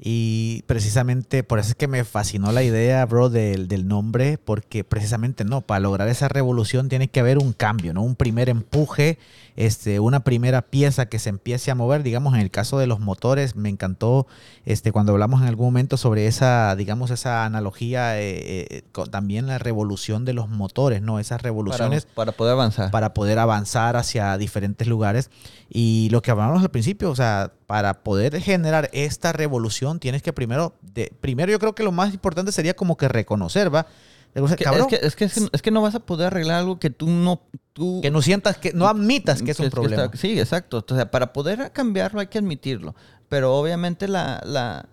[0.01, 4.83] Y precisamente por eso es que me fascinó la idea, bro, del, del, nombre, porque
[4.83, 8.03] precisamente no, para lograr esa revolución tiene que haber un cambio, ¿no?
[8.03, 9.19] Un primer empuje,
[9.59, 12.05] este, una primera pieza que se empiece a mover.
[12.05, 14.29] Digamos, en el caso de los motores, me encantó
[14.65, 19.59] este, cuando hablamos en algún momento sobre esa, digamos, esa analogía, eh, eh, también la
[19.59, 21.19] revolución de los motores, ¿no?
[21.19, 22.05] Esas revoluciones.
[22.05, 22.91] Para, para poder avanzar.
[22.93, 25.29] Para poder avanzar hacia diferentes lugares.
[25.69, 30.33] Y lo que hablábamos al principio, o sea, para poder generar esta revolución tienes que
[30.33, 33.89] primero, de, primero yo creo que lo más importante sería como que reconocer, ¿va?
[34.35, 34.65] Es que,
[35.03, 37.43] es, que, es, que, no vas a poder arreglar algo que tú no...
[37.73, 40.11] Tú, que no sientas, que no admitas que es un problema.
[40.15, 40.85] sí, exacto.
[40.89, 42.95] O sea, para poder cambiarlo hay que admitirlo.
[43.29, 44.89] Pero obviamente la, la,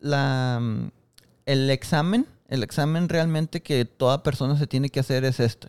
[0.00, 0.90] la, mm,
[1.46, 5.68] el examen, el examen realmente que toda persona se tiene que hacer es este.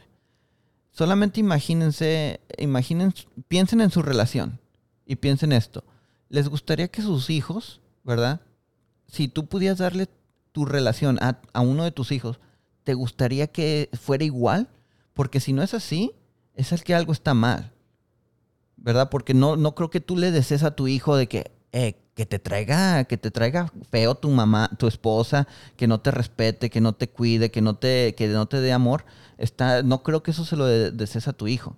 [0.91, 3.13] Solamente imagínense, imaginen,
[3.47, 4.59] piensen en su relación
[5.05, 5.83] y piensen esto.
[6.29, 8.41] ¿Les gustaría que sus hijos, verdad?
[9.07, 10.07] Si tú pudieras darle
[10.51, 12.39] tu relación a, a uno de tus hijos,
[12.83, 14.67] ¿te gustaría que fuera igual?
[15.13, 16.13] Porque si no es así,
[16.55, 17.71] es el que algo está mal.
[18.77, 19.09] ¿Verdad?
[19.09, 22.25] Porque no, no creo que tú le desees a tu hijo de que, eh, que
[22.25, 26.81] te traiga, que te traiga feo tu mamá, tu esposa, que no te respete, que
[26.81, 29.05] no te cuide, que no te, que no te dé amor.
[29.37, 31.75] Está, no creo que eso se lo desees a tu hijo.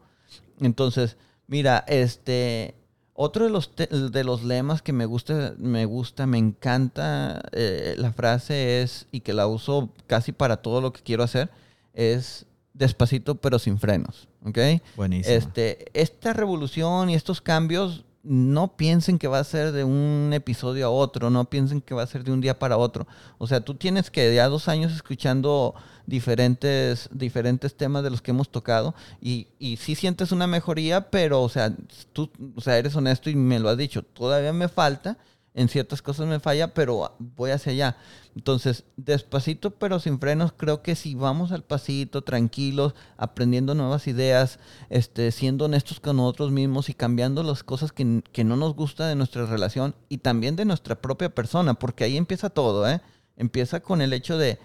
[0.60, 2.76] Entonces, mira, este,
[3.22, 8.12] otro de los, de los lemas que me gusta, me gusta, me encanta eh, la
[8.12, 11.52] frase es, y que la uso casi para todo lo que quiero hacer,
[11.94, 14.28] es despacito pero sin frenos.
[14.44, 14.58] ¿Ok?
[14.96, 15.36] Buenísimo.
[15.36, 20.86] Este, esta revolución y estos cambios no piensen que va a ser de un episodio
[20.88, 23.08] a otro, no piensen que va a ser de un día para otro.
[23.38, 25.74] O sea, tú tienes que ya dos años escuchando
[26.06, 31.42] diferentes, diferentes temas de los que hemos tocado y, y sí sientes una mejoría, pero,
[31.42, 31.76] o sea,
[32.14, 35.18] tú o sea, eres honesto y me lo has dicho, todavía me falta.
[35.54, 37.97] En ciertas cosas me falla, pero voy hacia allá.
[38.36, 44.60] Entonces, despacito pero sin frenos, creo que si vamos al pasito, tranquilos, aprendiendo nuevas ideas,
[44.89, 49.08] este, siendo honestos con nosotros mismos y cambiando las cosas que, que no nos gusta
[49.08, 53.02] de nuestra relación y también de nuestra propia persona, porque ahí empieza todo, ¿eh?
[53.36, 54.60] Empieza con el hecho de,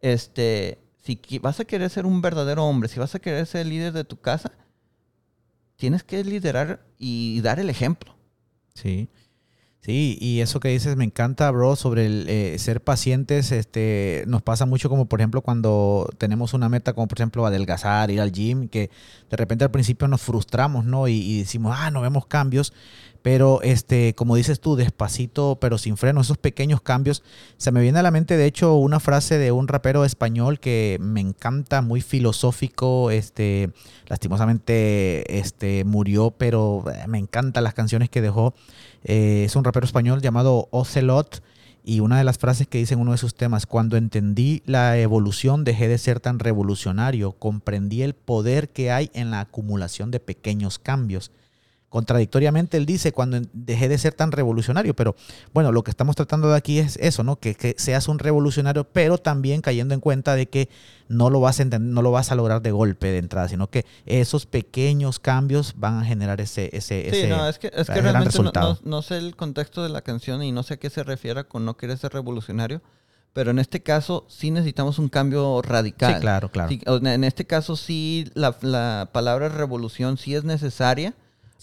[0.00, 3.70] este, si vas a querer ser un verdadero hombre, si vas a querer ser el
[3.70, 4.52] líder de tu casa,
[5.76, 8.14] tienes que liderar y dar el ejemplo.
[8.74, 9.08] Sí.
[9.86, 13.52] Sí, y eso que dices me encanta, bro, sobre el eh, ser pacientes.
[13.52, 18.10] Este, nos pasa mucho como, por ejemplo, cuando tenemos una meta como, por ejemplo, adelgazar,
[18.10, 18.90] ir al gym, que
[19.30, 21.06] de repente al principio nos frustramos, ¿no?
[21.06, 22.72] Y, y decimos, ah, no vemos cambios.
[23.26, 27.24] Pero, este, como dices tú, despacito, pero sin freno, esos pequeños cambios.
[27.56, 30.96] Se me viene a la mente, de hecho, una frase de un rapero español que
[31.00, 33.10] me encanta, muy filosófico.
[33.10, 33.70] Este,
[34.06, 38.54] lastimosamente, este, murió, pero eh, me encantan las canciones que dejó.
[39.02, 41.42] Eh, es un rapero español llamado Ocelot.
[41.82, 44.98] Y una de las frases que dice en uno de sus temas, cuando entendí la
[44.98, 50.20] evolución dejé de ser tan revolucionario, comprendí el poder que hay en la acumulación de
[50.20, 51.32] pequeños cambios.
[51.96, 55.16] Contradictoriamente, él dice, cuando dejé de ser tan revolucionario, pero
[55.54, 57.36] bueno, lo que estamos tratando de aquí es eso, ¿no?
[57.36, 60.68] Que, seas un revolucionario, pero también cayendo en cuenta de que
[61.08, 63.86] no lo, vas a no lo vas a lograr de golpe de entrada, sino que
[64.04, 68.38] esos pequeños cambios van a generar ese, ese, sí, no, es que, es que realmente
[68.84, 71.64] no, sé el contexto de la canción y no sé a qué se refiere con
[71.64, 72.82] no querer ser revolucionario.
[73.32, 76.16] Pero en este caso sí necesitamos un cambio radical.
[76.16, 76.70] Sí, claro, claro.
[76.70, 81.14] en este caso sí la, la palabra revolución sí es necesaria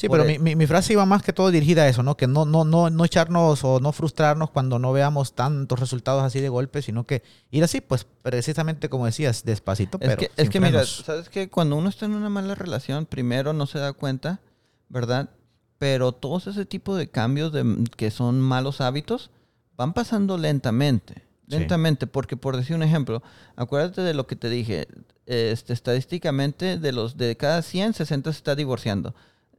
[0.03, 2.17] Sí, pero mi, mi, frase iba más que todo dirigida a eso, ¿no?
[2.17, 6.41] Que no, no, no, no echarnos o no frustrarnos cuando no veamos tantos resultados así
[6.41, 10.19] de golpe, sino que ir así, pues precisamente como decías, despacito, es pero.
[10.19, 13.65] Que, es que mira, sabes que cuando uno está en una mala relación, primero no
[13.65, 14.41] se da cuenta,
[14.89, 15.29] ¿verdad?
[15.77, 19.31] Pero todos ese tipo de cambios de, que son malos hábitos
[19.77, 21.23] van pasando lentamente.
[21.47, 23.23] Lentamente, porque por decir un ejemplo,
[23.55, 24.85] acuérdate de lo que te dije,
[25.27, 29.15] este, estadísticamente de los de cada 100, 60 se está divorciando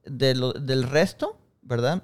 [0.07, 2.02] del resto, ¿verdad?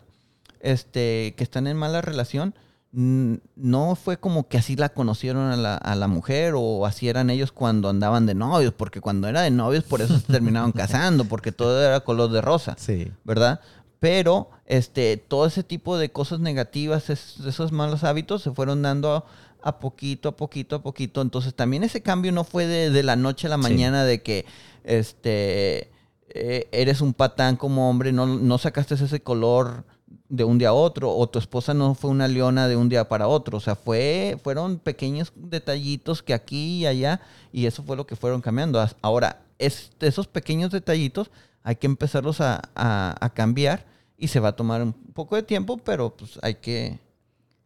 [0.61, 2.55] Este, que están en mala relación,
[2.93, 7.31] no fue como que así la conocieron a la, a la, mujer o así eran
[7.31, 11.25] ellos cuando andaban de novios, porque cuando era de novios por eso se terminaron casando,
[11.25, 13.13] porque todo era color de rosa, sí.
[13.25, 13.61] ¿verdad?
[14.01, 19.27] Pero este, todo ese tipo de cosas negativas, esos malos hábitos se fueron dando
[19.63, 21.21] a, poquito, a poquito, a poquito.
[21.21, 24.47] Entonces también ese cambio no fue de, la noche a la mañana de que,
[24.85, 25.90] este,
[26.35, 29.85] eh, eres un patán como hombre, no, no sacaste ese color
[30.29, 33.09] de un día a otro, o tu esposa no fue una leona de un día
[33.09, 33.59] para otro.
[33.59, 37.21] O sea, fue, fueron pequeños detallitos que aquí y allá,
[37.53, 38.85] y eso fue lo que fueron cambiando.
[39.03, 41.31] Ahora, es, esos pequeños detallitos
[41.63, 45.79] hay que empezarlos a, a cambiar y se va a tomar un poco de tiempo,
[45.79, 46.99] pero pues hay que,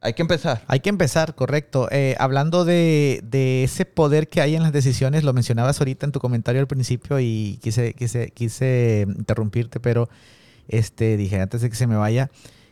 [0.05, 0.63] hay que empezar.
[0.69, 1.89] Hay que empezar, correcto.
[1.91, 3.23] Eh, hablando de,
[3.65, 7.19] ese poder que hay en las decisiones, lo mencionabas ahorita en tu comentario al principio
[7.21, 10.11] y quise, quise, quise interrumpirte, pero
[10.69, 12.31] este, dije antes de que se me vaya,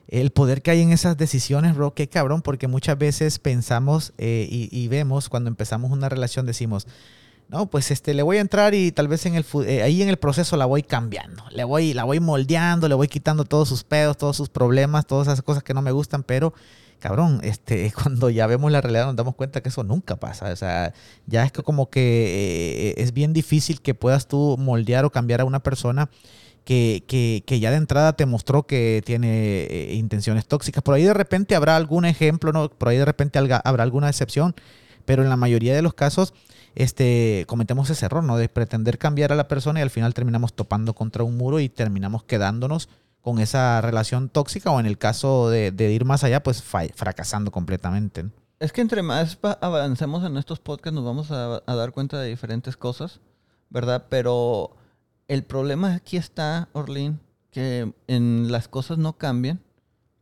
[0.09, 4.47] el poder que hay en esas decisiones, bro, qué cabrón, porque muchas veces pensamos eh,
[4.51, 6.87] y, vemos cuando empezamos una relación, decimos,
[7.53, 10.09] no, pues este, le voy a entrar y tal vez en el, eh, ahí en
[10.09, 13.85] el proceso la voy cambiando, le voy, la voy moldeando, le voy quitando todos sus
[13.85, 16.55] pedos, todos sus problemas, todas esas cosas que no me gustan, pero
[16.99, 20.51] cabrón, este, cuando ya vemos la realidad nos damos cuenta que eso nunca pasa.
[20.51, 20.95] O sea,
[21.27, 25.43] ya es que como que eh, es bien difícil que puedas tú moldear o cambiar
[25.43, 26.09] a una persona
[26.65, 30.83] que, que, que ya de entrada te mostró que tiene eh, intenciones tóxicas.
[30.83, 32.71] Por ahí de repente habrá algún ejemplo, ¿no?
[32.71, 34.55] Por ahí de repente habrá alguna excepción,
[35.05, 36.33] pero en la mayoría de los casos
[36.75, 38.37] este, cometemos ese error, ¿no?
[38.37, 41.69] De pretender cambiar a la persona y al final terminamos topando contra un muro y
[41.69, 42.89] terminamos quedándonos
[43.21, 48.27] con esa relación tóxica o en el caso de, ir más allá, pues fracasando completamente.
[48.59, 52.77] Es que entre más avancemos en estos podcasts nos vamos a, dar cuenta de diferentes
[52.77, 53.21] cosas,
[53.71, 54.07] ¿verdad?
[54.09, 54.77] Pero
[55.29, 57.21] el problema aquí está, Orlin,
[57.51, 59.61] que en las cosas no cambian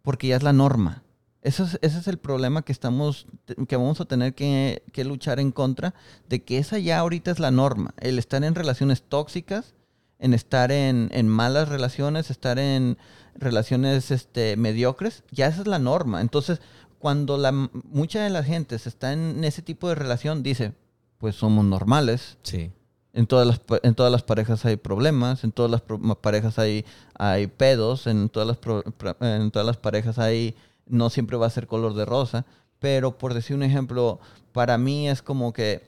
[0.03, 1.03] porque ya es la norma.
[1.43, 3.27] Eso es, ese es el problema que estamos,
[3.67, 5.95] que vamos a tener que, que, luchar en contra,
[6.29, 7.95] de que esa ya ahorita es la norma.
[7.99, 9.75] El estar en relaciones tóxicas
[10.21, 12.99] en estar en, malas relaciones, estar en
[13.35, 16.21] relaciones este, mediocres, ya esa es la norma.
[16.21, 16.61] Entonces,
[16.99, 20.75] cuando la, mucha de la gente está en ese tipo de relación, dice,
[21.19, 22.37] pues somos normales.
[22.43, 22.71] Sí.
[23.13, 25.83] En todas las, en todas las parejas hay problemas, en todas las
[26.19, 26.85] parejas hay,
[27.19, 28.59] hay pedos, en todas, las
[29.21, 30.55] en todas las parejas hay,
[30.91, 32.47] no siempre va a ser color de rosa,
[32.79, 34.21] pero por decir un ejemplo,
[34.53, 35.87] para mí es como que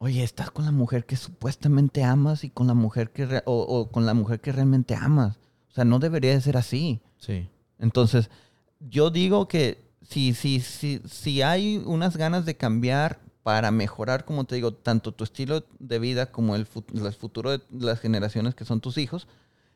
[0.00, 4.06] Oye, estás con la mujer que supuestamente amas y con la mujer que o, con
[4.06, 5.38] la mujer que realmente amas.
[5.70, 7.00] O sea, no debería de ser así.
[7.18, 7.48] Sí.
[7.80, 8.30] Entonces,
[8.78, 14.44] yo digo que si, si, si, si hay unas ganas de cambiar para mejorar, como
[14.44, 18.64] te digo, tanto tu estilo de vida como el, el futuro de las generaciones que
[18.64, 19.26] son tus hijos,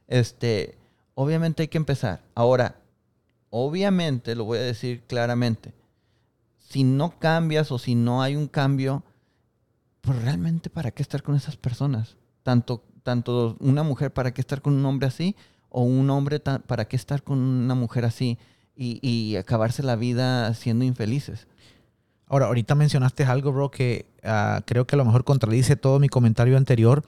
[0.07, 0.79] este,
[1.15, 2.23] obviamente hay que empezar.
[2.37, 2.77] Ahora,
[3.53, 5.75] obviamente, lo voy a decir claramente,
[6.59, 9.05] si no cambias o si no hay un cambio,
[10.01, 12.17] pues realmente para qué estar con esas personas?
[12.43, 15.37] Tanto, tanto una mujer para qué estar con un hombre así
[15.69, 18.39] o un hombre para qué estar con una mujer así
[18.75, 21.47] y, acabarse la vida siendo infelices.
[22.27, 26.09] Ahora, ahorita mencionaste algo, bro, que ah, creo que a lo mejor contradice todo mi
[26.09, 27.05] comentario anterior,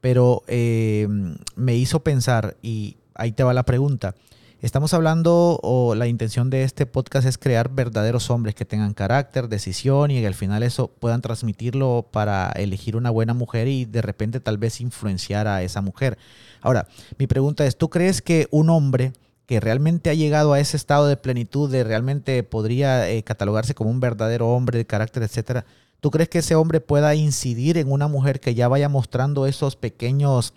[0.00, 1.06] pero eh,
[1.54, 4.16] me hizo pensar y ahí te va la pregunta.
[4.62, 9.48] Estamos hablando o la intención de este podcast es crear verdaderos hombres que tengan carácter,
[9.48, 14.00] decisión y que al final eso puedan transmitirlo para elegir una buena mujer y de
[14.00, 16.16] repente tal vez influenciar a esa mujer.
[16.62, 16.88] Ahora,
[17.18, 19.12] mi pregunta es, ¿tú crees que un hombre
[19.44, 23.90] que realmente ha llegado a ese estado de plenitud, de realmente podría eh, catalogarse como
[23.90, 25.66] un verdadero hombre de carácter, etcétera,
[26.00, 29.76] ¿tú crees que ese hombre pueda incidir en una mujer que ya vaya mostrando esos
[29.76, 30.54] pequeños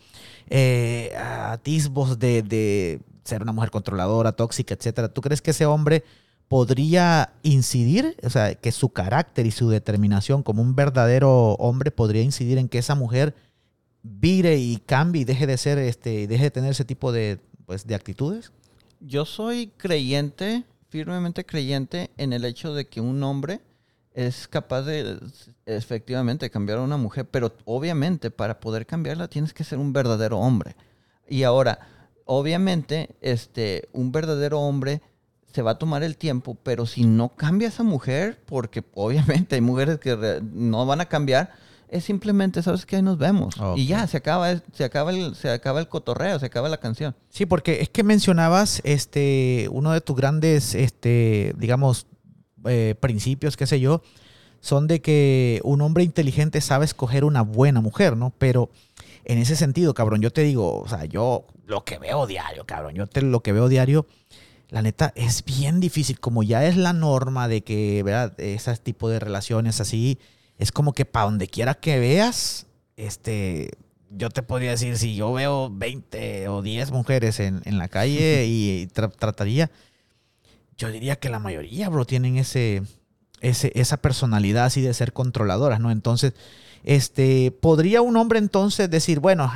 [0.49, 6.03] eh, atisbos de ser una mujer controladora, tóxica, etcétera, ¿tú crees que ese hombre
[6.49, 12.23] podría incidir, o sea, que su carácter y su determinación como un verdadero hombre podría
[12.23, 13.35] incidir en que esa mujer
[14.01, 17.85] vire y cambie y deje de ser, este, deje de tener ese tipo de, pues,
[17.85, 18.51] de actitudes?
[18.99, 23.61] Yo soy creyente, firmemente creyente en el hecho de que un hombre
[24.13, 25.19] es capaz de
[25.67, 30.39] efectivamente cambiar a una mujer, pero obviamente para poder cambiarla tienes que ser un verdadero
[30.39, 30.75] hombre.
[31.27, 31.79] Y ahora,
[32.31, 35.01] obviamente, este, un verdadero hombre
[35.51, 39.61] se va a tomar el tiempo, pero si no cambia esa mujer, porque obviamente hay
[39.61, 41.51] mujeres que no van a cambiar,
[41.87, 42.97] es simplemente, ¿sabes qué?
[42.97, 43.55] Ahí nos vemos.
[43.75, 47.15] Y ya, se acaba, se, acaba el, se acaba el cotorreo, se acaba la canción.
[47.29, 52.05] Sí, porque es que mencionabas este, uno de tus grandes, este, digamos,
[52.65, 54.03] eh, principios, qué sé yo,
[54.59, 58.35] son de que un hombre inteligente sabe escoger una buena mujer, ¿no?
[58.37, 58.69] Pero
[59.25, 62.95] en ese sentido, cabrón, yo te digo, o sea, yo lo que veo diario, cabrón,
[62.95, 64.07] yo te, lo que veo diario,
[64.69, 66.19] la neta, es bien difícil.
[66.19, 68.33] Como ya es la norma de que, ¿verdad?
[68.39, 70.17] Ese tipo de relaciones así,
[70.57, 72.65] es como que para donde quiera que veas,
[72.97, 73.69] este,
[74.09, 78.87] yo te podría decir, si yo veo 20 o 10 mujeres en, la calle y,
[78.87, 79.69] trataría,
[80.75, 82.81] yo diría que la mayoría, bro, tienen ese,
[83.41, 85.91] ese, esa personalidad así de ser controladoras, ¿no?
[85.91, 86.33] Entonces,
[86.83, 89.51] este, ¿Podría un hombre entonces decir, bueno,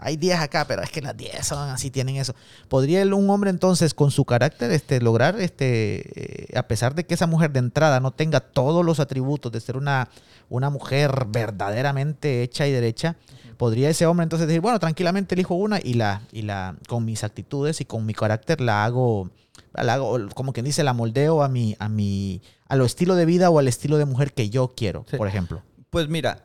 [0.00, 2.34] hay 10 acá, pero es que las 10 son así, tienen eso?
[2.68, 7.26] ¿Podría un hombre entonces con su carácter este, lograr, este, a pesar de que esa
[7.26, 10.08] mujer de entrada no tenga todos los atributos de ser una,
[10.48, 13.16] una mujer verdaderamente hecha y derecha,
[13.56, 17.24] podría ese hombre entonces decir, bueno, tranquilamente elijo una y la, y la, con mis
[17.24, 19.30] actitudes y con mi carácter la hago,
[19.74, 23.26] la hago, como quien dice, la moldeo a mi, a mi, a lo estilo de
[23.26, 25.62] vida o al estilo de mujer que yo quiero, por ejemplo.
[25.98, 26.44] Pues mira,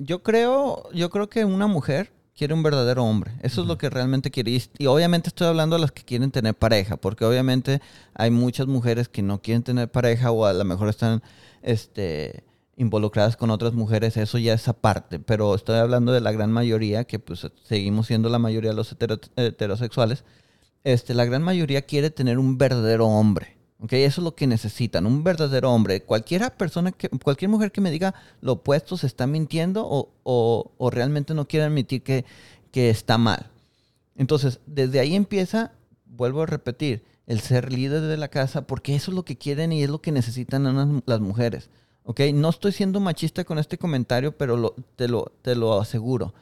[0.00, 3.34] yo creo, yo creo que una mujer quiere un verdadero hombre.
[3.40, 4.60] Eso es lo que realmente quiere.
[4.78, 7.80] Y obviamente estoy hablando de las que quieren tener pareja, porque obviamente
[8.14, 11.22] hay muchas mujeres que no quieren tener pareja o a lo mejor están
[11.62, 12.42] este,
[12.76, 14.16] involucradas con otras mujeres.
[14.16, 15.20] Eso ya es aparte.
[15.20, 18.96] Pero estoy hablando de la gran mayoría, que pues seguimos siendo la mayoría de los
[19.36, 20.24] heterosexuales.
[20.82, 23.59] Este, la gran mayoría quiere tener un verdadero hombre.
[23.82, 26.02] Okay, eso es lo que necesitan, un verdadero hombre.
[26.02, 31.32] Cualquiera persona que, cualquier mujer que me diga lo opuesto se está mintiendo o, realmente
[31.32, 32.26] no quiere admitir que,
[32.72, 33.46] que, está mal.
[34.16, 35.72] Entonces, desde ahí empieza,
[36.04, 39.72] vuelvo a repetir, el ser líder de la casa, porque eso es lo que quieren
[39.72, 41.70] y es lo que necesitan las mujeres.
[42.04, 46.34] Okay, no estoy siendo machista con este comentario, pero te, lo, te lo aseguro.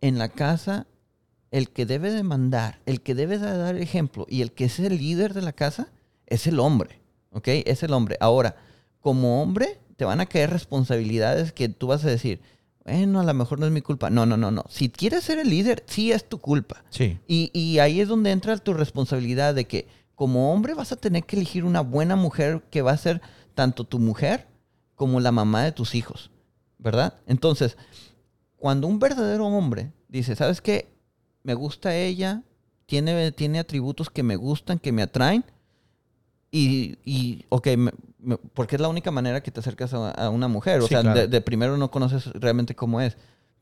[0.00, 0.86] En la casa,
[1.52, 4.80] el que debe de mandar, el que debe de dar ejemplo y el que es
[4.80, 5.88] el líder de la casa,
[6.28, 7.00] es el hombre,
[7.32, 7.48] ¿ok?
[7.66, 8.16] Es el hombre.
[8.20, 8.56] Ahora,
[9.00, 12.40] como hombre, te van a caer responsabilidades que tú vas a decir,
[12.84, 14.10] bueno, a lo mejor no es mi culpa.
[14.10, 14.64] No, no, no, no.
[14.68, 16.84] Si quieres ser el líder, sí es tu culpa.
[16.90, 17.18] Sí.
[17.26, 21.24] Y, y ahí es donde entra tu responsabilidad de que como hombre vas a tener
[21.24, 23.20] que elegir una buena mujer que va a ser
[23.54, 24.48] tanto tu mujer
[24.94, 26.30] como la mamá de tus hijos,
[26.78, 27.20] ¿verdad?
[27.26, 27.76] Entonces,
[28.56, 30.88] cuando un verdadero hombre dice, ¿sabes qué?
[31.44, 32.42] Me gusta ella,
[32.86, 35.44] tiene, tiene atributos que me gustan, que me atraen,
[36.50, 37.68] y, y ok,
[38.54, 40.80] porque es la única manera que te acercas a, una mujer.
[40.80, 43.16] O sea, de, primero no conoces realmente cómo es.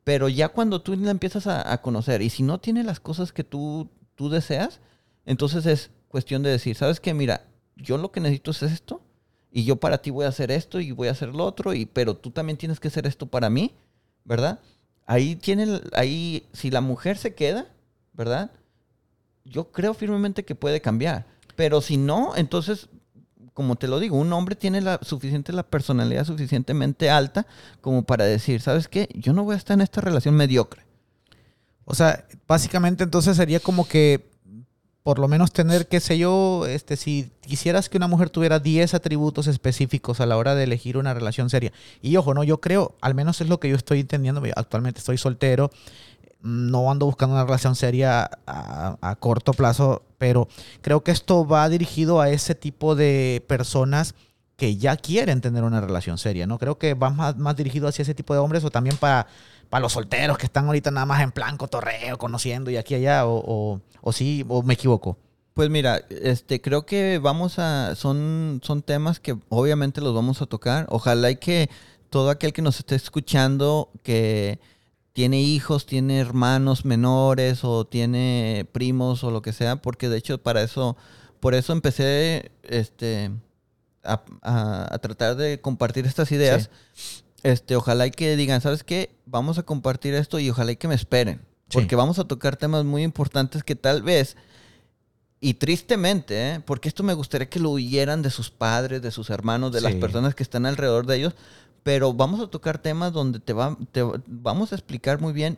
[0.05, 3.45] Pero ya cuando tú la empiezas a, conocer y si no tiene las cosas que
[3.45, 4.80] tú, tú deseas,
[5.24, 7.12] entonces es cuestión de decir, ¿sabes qué?
[7.12, 9.03] Mira, yo lo que necesito es esto
[9.51, 11.87] y yo para ti voy a hacer esto y voy a hacer lo otro, y,
[11.87, 13.74] pero tú también tienes que hacer esto para mí,
[14.24, 14.61] ¿verdad?
[15.07, 17.66] Ahí tiene, ahí, si la mujer se queda,
[18.12, 18.51] ¿verdad?
[19.47, 21.24] yo creo firmemente que puede cambiar.
[21.57, 22.89] Pero si no, entonces,
[23.55, 27.47] como te lo digo, un hombre tiene la suficiente la personalidad suficientemente alta
[27.81, 29.09] como para decir, ¿sabes qué?
[29.15, 30.83] Yo no voy a estar en esta relación mediocre.
[31.85, 34.29] O sea, básicamente entonces sería como que
[35.07, 38.93] por lo menos tener, qué sé yo, este, si quisieras que una mujer tuviera 10
[38.93, 41.73] atributos específicos a la hora de elegir una relación seria.
[42.03, 45.17] Y ojo, no, yo creo, al menos es lo que yo estoy entendiendo, actualmente estoy
[45.17, 45.71] soltero,
[46.47, 50.49] no ando buscando una relación seria a, corto plazo, pero
[50.80, 54.14] creo que esto va dirigido a ese tipo de personas
[54.57, 56.59] que ya quieren tener una relación seria, ¿no?
[56.59, 59.26] Creo que va más, más dirigido hacia ese tipo de hombres o también para
[59.68, 62.99] para los solteros que están ahorita nada más en plan cotorreo, conociendo y aquí y
[62.99, 65.18] allá, o, o, sí, o me equivoco.
[65.55, 70.47] Pues mira, este, creo que vamos a, son, son temas que obviamente los vamos a
[70.47, 70.86] tocar.
[70.90, 71.70] Ojalá y que
[72.11, 74.61] todo aquel que nos esté escuchando, que
[75.17, 80.37] tiene hijos, tiene hermanos menores o tiene primos o lo que sea, porque de hecho
[80.37, 80.95] para eso,
[81.41, 83.31] por eso empecé, este,
[84.03, 86.69] a, tratar de compartir estas ideas.
[87.43, 89.17] Este, ojalá y que digan, ¿sabes qué?
[89.25, 91.41] Vamos a compartir esto y ojalá y que me esperen.
[91.73, 94.37] Porque vamos a tocar temas muy importantes que tal vez,
[95.41, 96.61] y tristemente, ¿eh?
[96.62, 99.95] porque esto me gustaría que lo huyeran de sus padres, de sus hermanos, de las
[99.95, 101.35] personas que están alrededor de ellos,
[101.87, 105.57] pero vamos a tocar temas donde te, va, te vamos a explicar muy bien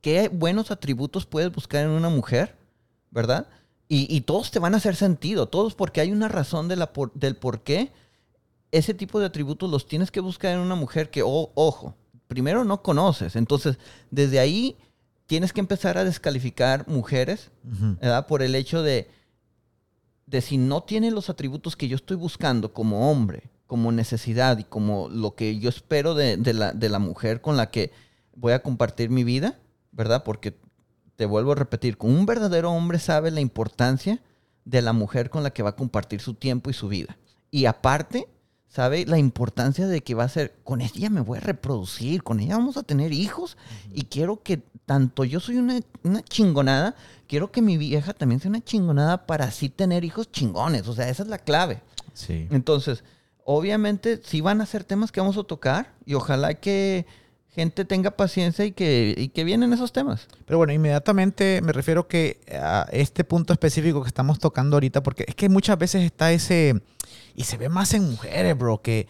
[0.00, 2.54] qué buenos atributos puedes buscar en una mujer,
[3.10, 3.48] ¿verdad?
[3.88, 7.34] Y, todos te van a hacer sentido, todos porque hay una razón de la del
[7.34, 7.90] por qué
[8.70, 11.96] ese tipo de atributos los tienes que buscar en una mujer que, ojo,
[12.28, 13.34] primero no conoces.
[13.34, 13.78] Entonces,
[14.12, 14.76] desde ahí
[15.26, 18.28] tienes que empezar a descalificar mujeres, ¿verdad?
[18.28, 19.10] Por el hecho de,
[20.26, 24.64] de si no tiene los atributos que yo estoy buscando como hombre, como necesidad y
[24.64, 27.92] como lo que yo espero de, la, de la mujer con la que
[28.34, 29.60] voy a compartir mi vida,
[29.92, 30.24] ¿verdad?
[30.24, 30.58] Porque
[31.14, 34.20] te vuelvo a repetir, un verdadero hombre sabe la importancia
[34.64, 37.18] de la mujer con la que va a compartir su tiempo y su vida.
[37.50, 38.26] Y aparte,
[38.68, 42.40] sabe la importancia de que va a ser, con ella me voy a reproducir, con
[42.40, 43.56] ella vamos a tener hijos
[43.92, 45.82] y quiero que tanto yo soy una,
[46.22, 46.94] chingonada,
[47.26, 51.08] quiero que mi vieja también sea una chingonada para así tener hijos chingones, o sea,
[51.10, 51.82] esa es la clave.
[52.14, 52.48] Sí.
[52.50, 53.04] Entonces,
[53.50, 57.06] obviamente sí van a ser temas que vamos a tocar y ojalá que
[57.48, 60.28] gente tenga paciencia y que, y que vienen esos temas.
[60.44, 65.24] Pero bueno, inmediatamente me refiero que a este punto específico que estamos tocando ahorita, porque
[65.26, 66.82] es que muchas veces está ese
[67.34, 69.08] y se ve más en mujeres, bro, que,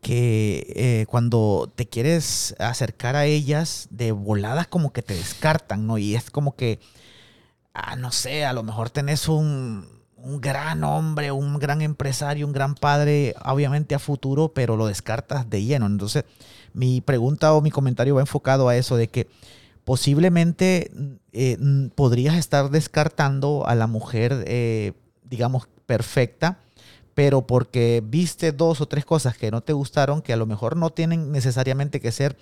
[0.00, 5.98] que eh, cuando te quieres acercar a ellas de voladas como que te descartan, ¿no?
[5.98, 6.80] Y es como que,
[7.74, 12.52] ah, no sé, a lo mejor tenés un, un gran hombre, un gran empresario, un
[12.52, 15.86] gran padre, obviamente a futuro, pero lo descartas de lleno.
[15.86, 16.24] Entonces,
[16.72, 19.28] mi pregunta o mi comentario va enfocado a eso de que
[19.84, 20.90] posiblemente
[21.32, 21.58] eh,
[21.94, 24.92] podrías estar descartando a la mujer, eh,
[25.24, 26.58] digamos, perfecta
[27.14, 30.76] pero porque viste dos o tres cosas que no te gustaron, que a lo mejor
[30.76, 32.36] no tienen necesariamente que ser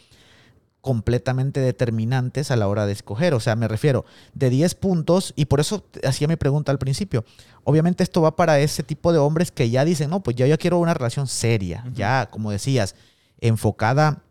[0.82, 3.32] completamente determinantes a la hora de escoger.
[3.32, 4.04] O sea, me refiero
[4.34, 7.24] de 10 puntos, y por eso hacía mi pregunta al principio.
[7.64, 10.58] Obviamente esto va para ese tipo de hombres que ya dicen, no, pues ya yo
[10.58, 12.96] quiero una relación seria, ya, como decías,
[13.40, 14.22] enfocada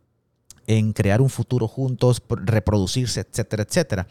[0.68, 4.08] en crear un futuro juntos, reproducirse, etcétera, etcétera.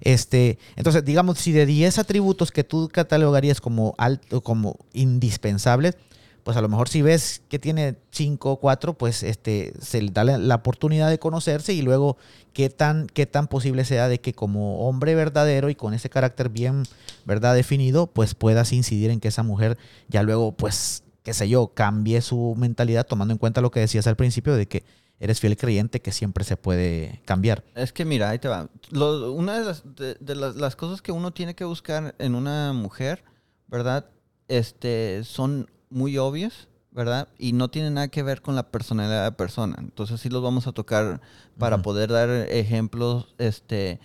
[0.00, 5.96] Este, entonces, digamos, si de 10 atributos que tú catalogarías como alto, como indispensables,
[6.44, 10.10] pues a lo mejor si ves que tiene 5 o 4, pues este, se le
[10.10, 12.18] da la, oportunidad de conocerse y luego
[12.52, 16.50] qué tan, qué tan posible sea de que como hombre verdadero y con ese carácter
[16.50, 16.84] bien,
[17.24, 17.54] ¿verdad?
[17.54, 19.78] Definido, pues puedas incidir en que esa mujer
[20.08, 24.06] ya luego, pues, qué sé yo, cambie su mentalidad tomando en cuenta lo que decías
[24.06, 24.84] al principio de que
[25.20, 27.64] eres fiel creyente que siempre se puede cambiar.
[27.74, 28.68] Es que mira, ahí te va.
[28.92, 33.24] una de, las, de, las, cosas que uno tiene que buscar en una mujer,
[33.68, 34.04] ¿verdad?
[34.48, 37.28] Este, son muy obvias, ¿verdad?
[37.38, 39.76] Y no tienen nada que ver con la personalidad de la persona.
[39.78, 41.20] Entonces sí los vamos a tocar
[41.56, 44.00] para poder dar ejemplos este,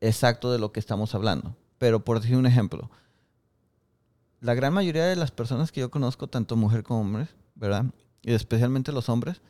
[0.00, 1.56] exactos de lo que estamos hablando.
[1.78, 2.90] Pero por decir un ejemplo,
[4.40, 7.86] la gran mayoría de las personas que yo conozco, tanto mujer como hombres, ¿verdad?
[8.22, 9.40] Y especialmente los hombres,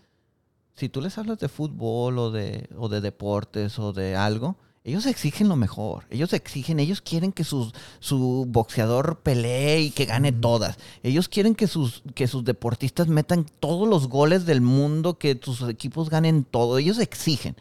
[0.75, 5.07] si tú les hablas de fútbol o de, o de deportes o de algo, ellos
[5.07, 6.05] exigen lo mejor.
[6.11, 10.76] Ellos exigen, ellos quieren que sus, su boxeador pelee y que gane todas.
[11.03, 15.62] Ellos quieren que sus, que sus deportistas metan todos los goles del mundo, que sus
[15.68, 16.78] equipos ganen todo.
[16.78, 17.57] Ellos exigen.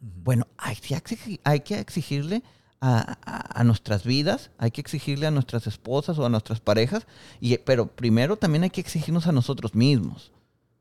[0.00, 0.76] Bueno, hay,
[1.44, 2.42] hay que exigirle
[2.80, 3.18] a,
[3.60, 7.06] a, nuestras vidas, hay que exigirle a nuestras esposas o a nuestras parejas,
[7.40, 10.32] y, pero primero también hay que exigirnos a nosotros mismos.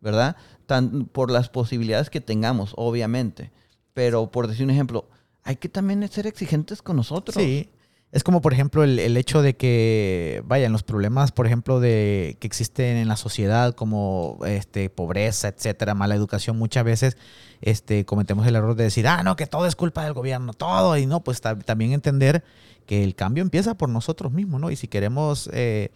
[0.01, 0.35] ¿verdad?
[0.65, 3.51] Tan, por las posibilidades que tengamos, obviamente.
[3.93, 5.07] Pero por decir un ejemplo,
[5.43, 7.35] hay que también ser exigentes con nosotros.
[7.35, 7.69] Sí.
[8.11, 12.35] Es como, por ejemplo, el, el hecho de que, vayan, los problemas, por ejemplo, de
[12.41, 17.17] que existen en la sociedad, como este, pobreza, etcétera, mala educación, muchas veces
[17.61, 20.97] este, cometemos el error de decir, ah, no, que todo es culpa del gobierno, todo,
[20.97, 22.43] y no, pues también entender
[22.85, 24.71] que el cambio empieza por nosotros mismos, ¿no?
[24.71, 25.91] Y si queremos, eh,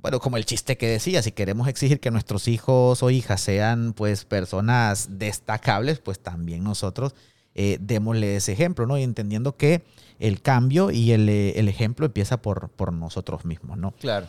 [0.00, 3.92] bueno, como el chiste que decía, si queremos exigir que nuestros hijos o hijas sean,
[3.92, 7.14] pues, personas destacables, pues también nosotros
[7.54, 8.98] eh, démosle ese ejemplo, ¿no?
[8.98, 9.82] Y entendiendo que
[10.18, 13.92] el cambio y el, eh, el ejemplo empieza por, por nosotros mismos, ¿no?
[13.92, 14.26] Claro.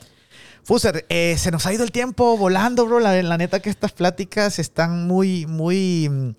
[0.64, 3.00] Fuser, eh, se nos ha ido el tiempo volando, bro.
[3.00, 6.36] La, la, neta que estas pláticas están muy, muy,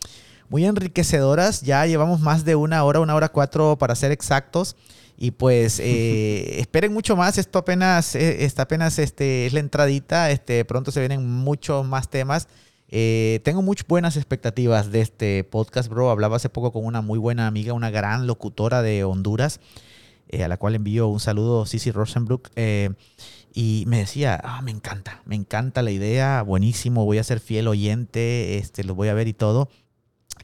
[0.48, 1.60] muy enriquecedoras.
[1.60, 4.76] Ya llevamos más de una hora, una hora cuatro para ser exactos.
[5.16, 7.36] Y pues eh, esperen mucho más.
[7.36, 10.30] Esto apenas, eh, está apenas este, es la entradita.
[10.30, 12.48] Este, pronto se vienen muchos más temas.
[12.96, 16.10] Eh, tengo muchas buenas expectativas de este podcast, bro.
[16.10, 19.58] Hablaba hace poco con una muy buena amiga, una gran locutora de Honduras,
[20.28, 22.50] eh, a la cual envío un saludo, Cici Rosenbrook.
[22.54, 22.90] Eh,
[23.52, 27.66] y me decía, ah, me encanta, me encanta la idea, buenísimo, voy a ser fiel
[27.66, 29.68] oyente, este, lo voy a ver y todo.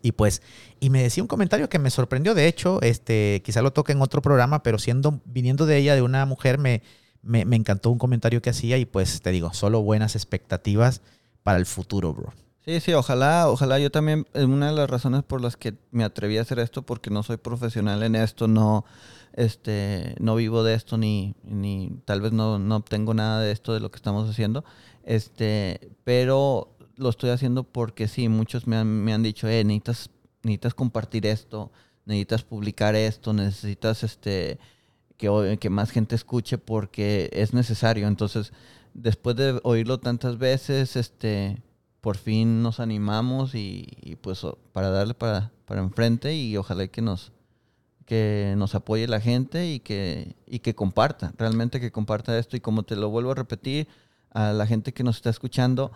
[0.03, 0.43] Y pues,
[0.81, 4.03] y me decía un comentario que me sorprendió, de hecho, este, quizá lo toque en
[4.03, 6.83] otro programa, pero siendo, viniendo de ella, de una mujer, me,
[7.23, 11.01] me, me encantó un comentario que hacía y pues te digo, solo buenas expectativas
[11.43, 12.33] para el futuro, bro.
[12.65, 16.37] Sí, sí, ojalá, ojalá yo también, una de las razones por las que me atreví
[16.39, 18.85] a hacer esto, porque no soy profesional en esto, no,
[19.33, 23.73] este, no vivo de esto, ni, ni tal vez no, no obtengo nada de esto
[23.73, 24.65] de lo que estamos haciendo,
[25.05, 30.11] este, pero lo estoy haciendo porque sí, muchos me han, me han dicho, eh, necesitas,
[30.43, 31.73] necesitas compartir esto,
[32.05, 34.59] necesitas publicar esto, necesitas este,
[35.17, 38.07] que, que más gente escuche porque es necesario.
[38.07, 38.53] Entonces,
[38.95, 41.63] después de oírlo tantas veces, este,
[42.01, 47.03] por fin nos animamos y, y pues para darle para, para enfrente y ojalá que
[47.03, 47.33] nos,
[48.07, 52.57] que nos apoye la gente y que, y que comparta, realmente que comparta esto.
[52.57, 53.87] Y como te lo vuelvo a repetir,
[54.33, 55.93] a la gente que nos está escuchando,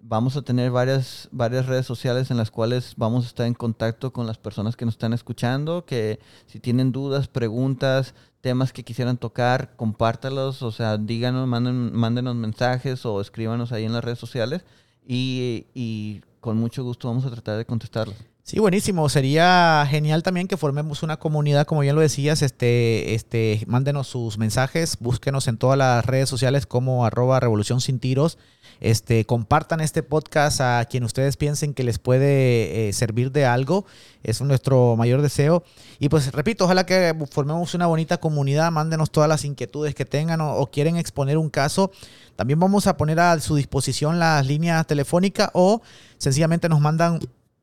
[0.00, 4.12] vamos a tener varias, varias redes sociales en las cuales vamos a estar en contacto
[4.12, 8.14] con las personas que nos están escuchando, que si tienen dudas, preguntas,
[8.48, 13.92] temas que quisieran tocar, compártalos, o sea, díganos, manden, mándenos mensajes o escríbanos ahí en
[13.92, 14.64] las redes sociales
[15.06, 18.16] y, y con mucho gusto vamos a tratar de contestarlos.
[18.42, 19.06] Sí, buenísimo.
[19.10, 24.38] Sería genial también que formemos una comunidad, como bien lo decías, este, este, mándenos sus
[24.38, 28.38] mensajes, búsquenos en todas las redes sociales como arroba revolución sin tiros.
[28.80, 33.86] Este, compartan este podcast a quien ustedes piensen que les puede eh, servir de algo.
[34.22, 35.64] Es nuestro mayor deseo.
[35.98, 38.70] Y pues repito, ojalá que formemos una bonita comunidad.
[38.70, 41.90] Mándenos todas las inquietudes que tengan o, o quieren exponer un caso.
[42.36, 45.82] También vamos a poner a su disposición las líneas telefónicas o
[46.18, 47.20] sencillamente nos mandan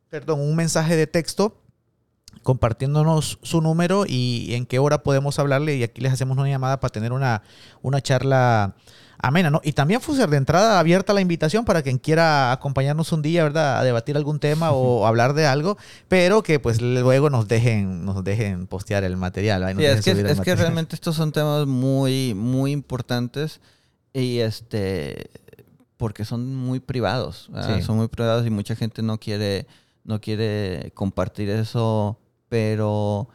[0.09, 1.57] perdón, un mensaje de texto
[2.43, 6.79] compartiéndonos su número y en qué hora podemos hablarle y aquí les hacemos una llamada
[6.79, 7.41] para tener una,
[7.81, 8.75] una charla
[9.27, 9.59] amena, ¿no?
[9.63, 13.79] Y también Fuser, de entrada abierta la invitación para quien quiera acompañarnos un día, ¿verdad?
[13.79, 18.23] A debatir algún tema o hablar de algo, pero que pues luego nos dejen, nos
[18.23, 19.63] dejen postear el material.
[19.79, 20.43] es que, es material.
[20.43, 23.61] que realmente estos son temas muy, muy importantes
[24.13, 25.29] y este,
[25.97, 27.81] porque son muy privados, sí.
[27.81, 29.65] son muy privados y mucha gente no quiere
[30.03, 33.27] no quiere compartir eso, pero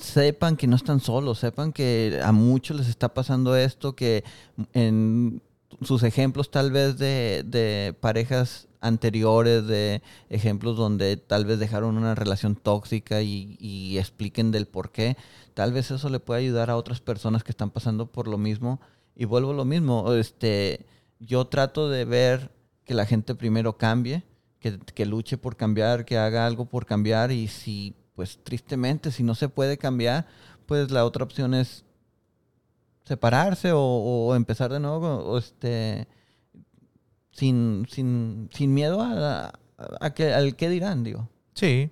[0.00, 4.24] sepan que no están solos, sepan que a muchos les está pasando esto, que
[4.72, 5.40] en
[5.82, 12.56] sus ejemplos tal vez de, parejas anteriores, de ejemplos donde tal vez dejaron una relación
[12.56, 15.16] tóxica y, expliquen del por qué,
[15.54, 18.80] tal vez eso le puede ayudar a otras personas que están pasando por lo mismo.
[19.14, 20.86] Y vuelvo a lo mismo, este,
[21.20, 22.50] yo trato de ver
[22.84, 24.24] que la gente primero cambie,
[24.58, 29.34] que, luche por cambiar, que haga algo por cambiar y si, pues tristemente, si no
[29.34, 30.26] se puede cambiar,
[30.66, 31.84] pues la otra opción es
[33.04, 36.06] separarse o, o empezar de nuevo, o este,
[37.32, 39.52] sin, sin, sin miedo a,
[40.00, 41.28] a, que, al qué dirán, digo.
[41.54, 41.90] Sí.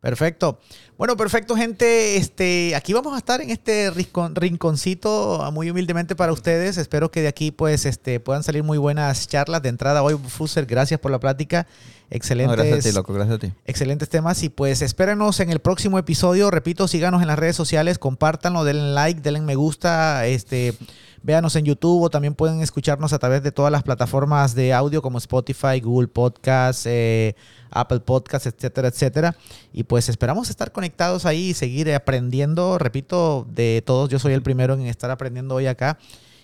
[0.00, 0.60] Perfecto.
[0.96, 2.16] Bueno, perfecto, gente.
[2.16, 6.76] Este, aquí vamos a estar en este rincon, rinconcito muy humildemente para ustedes.
[6.76, 10.16] Espero que de aquí pues este, puedan salir muy buenas charlas de entrada hoy.
[10.28, 11.66] Fuser, gracias por la plática.
[12.10, 12.56] Excelentes.
[12.56, 13.52] No, gracias a ti, loco, gracias a ti.
[13.64, 14.42] Excelentes temas.
[14.44, 16.50] Y pues espérenos en el próximo episodio.
[16.50, 20.26] Repito, síganos en las redes sociales, compártanlo, denle like, denle me gusta.
[20.26, 20.74] Este.
[21.22, 25.02] Véanos en YouTube o también pueden escucharnos a través de todas las plataformas de audio
[25.02, 27.34] como Spotify, Google Podcasts, eh,
[27.70, 29.36] Apple Podcasts, etcétera, etcétera.
[29.72, 32.78] Y pues esperamos estar conectados ahí y seguir aprendiendo.
[32.78, 35.98] Repito, de todos, yo soy el primero en estar aprendiendo hoy acá.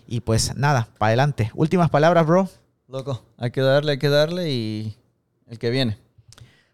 [0.06, 1.50] Y pues nada, para adelante.
[1.54, 2.48] Últimas palabras, bro.
[2.88, 4.96] Loco, hay que darle, hay que darle y
[5.48, 5.98] el que viene.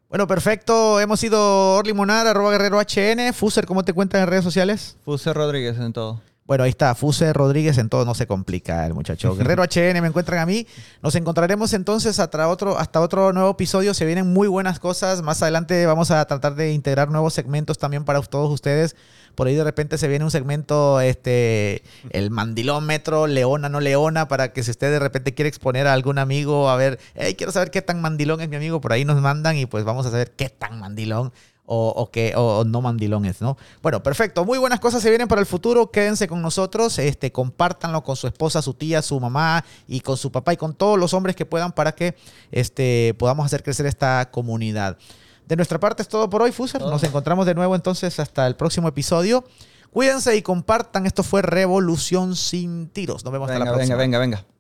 [0.09, 1.01] Bueno, perfecto.
[1.01, 3.33] Hemos sido Orly Monar, arroba guerrero HN.
[3.33, 4.97] Fuser, ¿cómo te cuentan en redes sociales?
[5.05, 6.21] Fuser Rodríguez en todo.
[6.51, 9.37] Bueno, ahí está, Fuse Rodríguez en todo, no se complica el muchacho.
[9.39, 10.67] Guerrero HN, me encuentran a mí.
[11.01, 13.95] Nos encontraremos entonces hasta otro, hasta otro nuevo episodio.
[13.95, 15.23] Se vienen muy buenas cosas.
[15.23, 18.97] Más adelante vamos a tratar de integrar nuevos segmentos también para todos ustedes.
[19.37, 24.53] Por ahí de repente se viene un segmento, este, el mandilómetro, leona, no leona, para
[24.53, 27.71] que si usted de repente quiere exponer a algún amigo, a ver, hey, quiero saber
[27.71, 30.33] qué tan mandilón es mi amigo, por ahí nos mandan y pues vamos a saber
[30.33, 31.33] qué tan mandilón
[31.73, 33.57] o, que, o, no mandilones, ¿no?
[33.81, 34.45] Bueno, perfecto.
[34.45, 35.91] Muy buenas cosas se vienen para el futuro.
[35.91, 36.99] Quédense con nosotros.
[36.99, 40.75] Este, compártanlo con su esposa, su tía, su mamá y con su papá y con
[40.75, 42.17] todos los hombres que puedan para que
[42.51, 44.99] este, podamos hacer crecer esta comunidad.
[45.47, 46.81] De nuestra parte es todo por hoy, Fuser.
[46.81, 49.45] Nos encontramos de nuevo entonces hasta el próximo episodio.
[49.93, 51.07] Cuídense y compartan.
[51.07, 53.25] Esto fue Revolución sin tiros.
[53.25, 53.97] Nos vemos hasta la próxima.
[53.97, 54.60] Venga, venga, venga.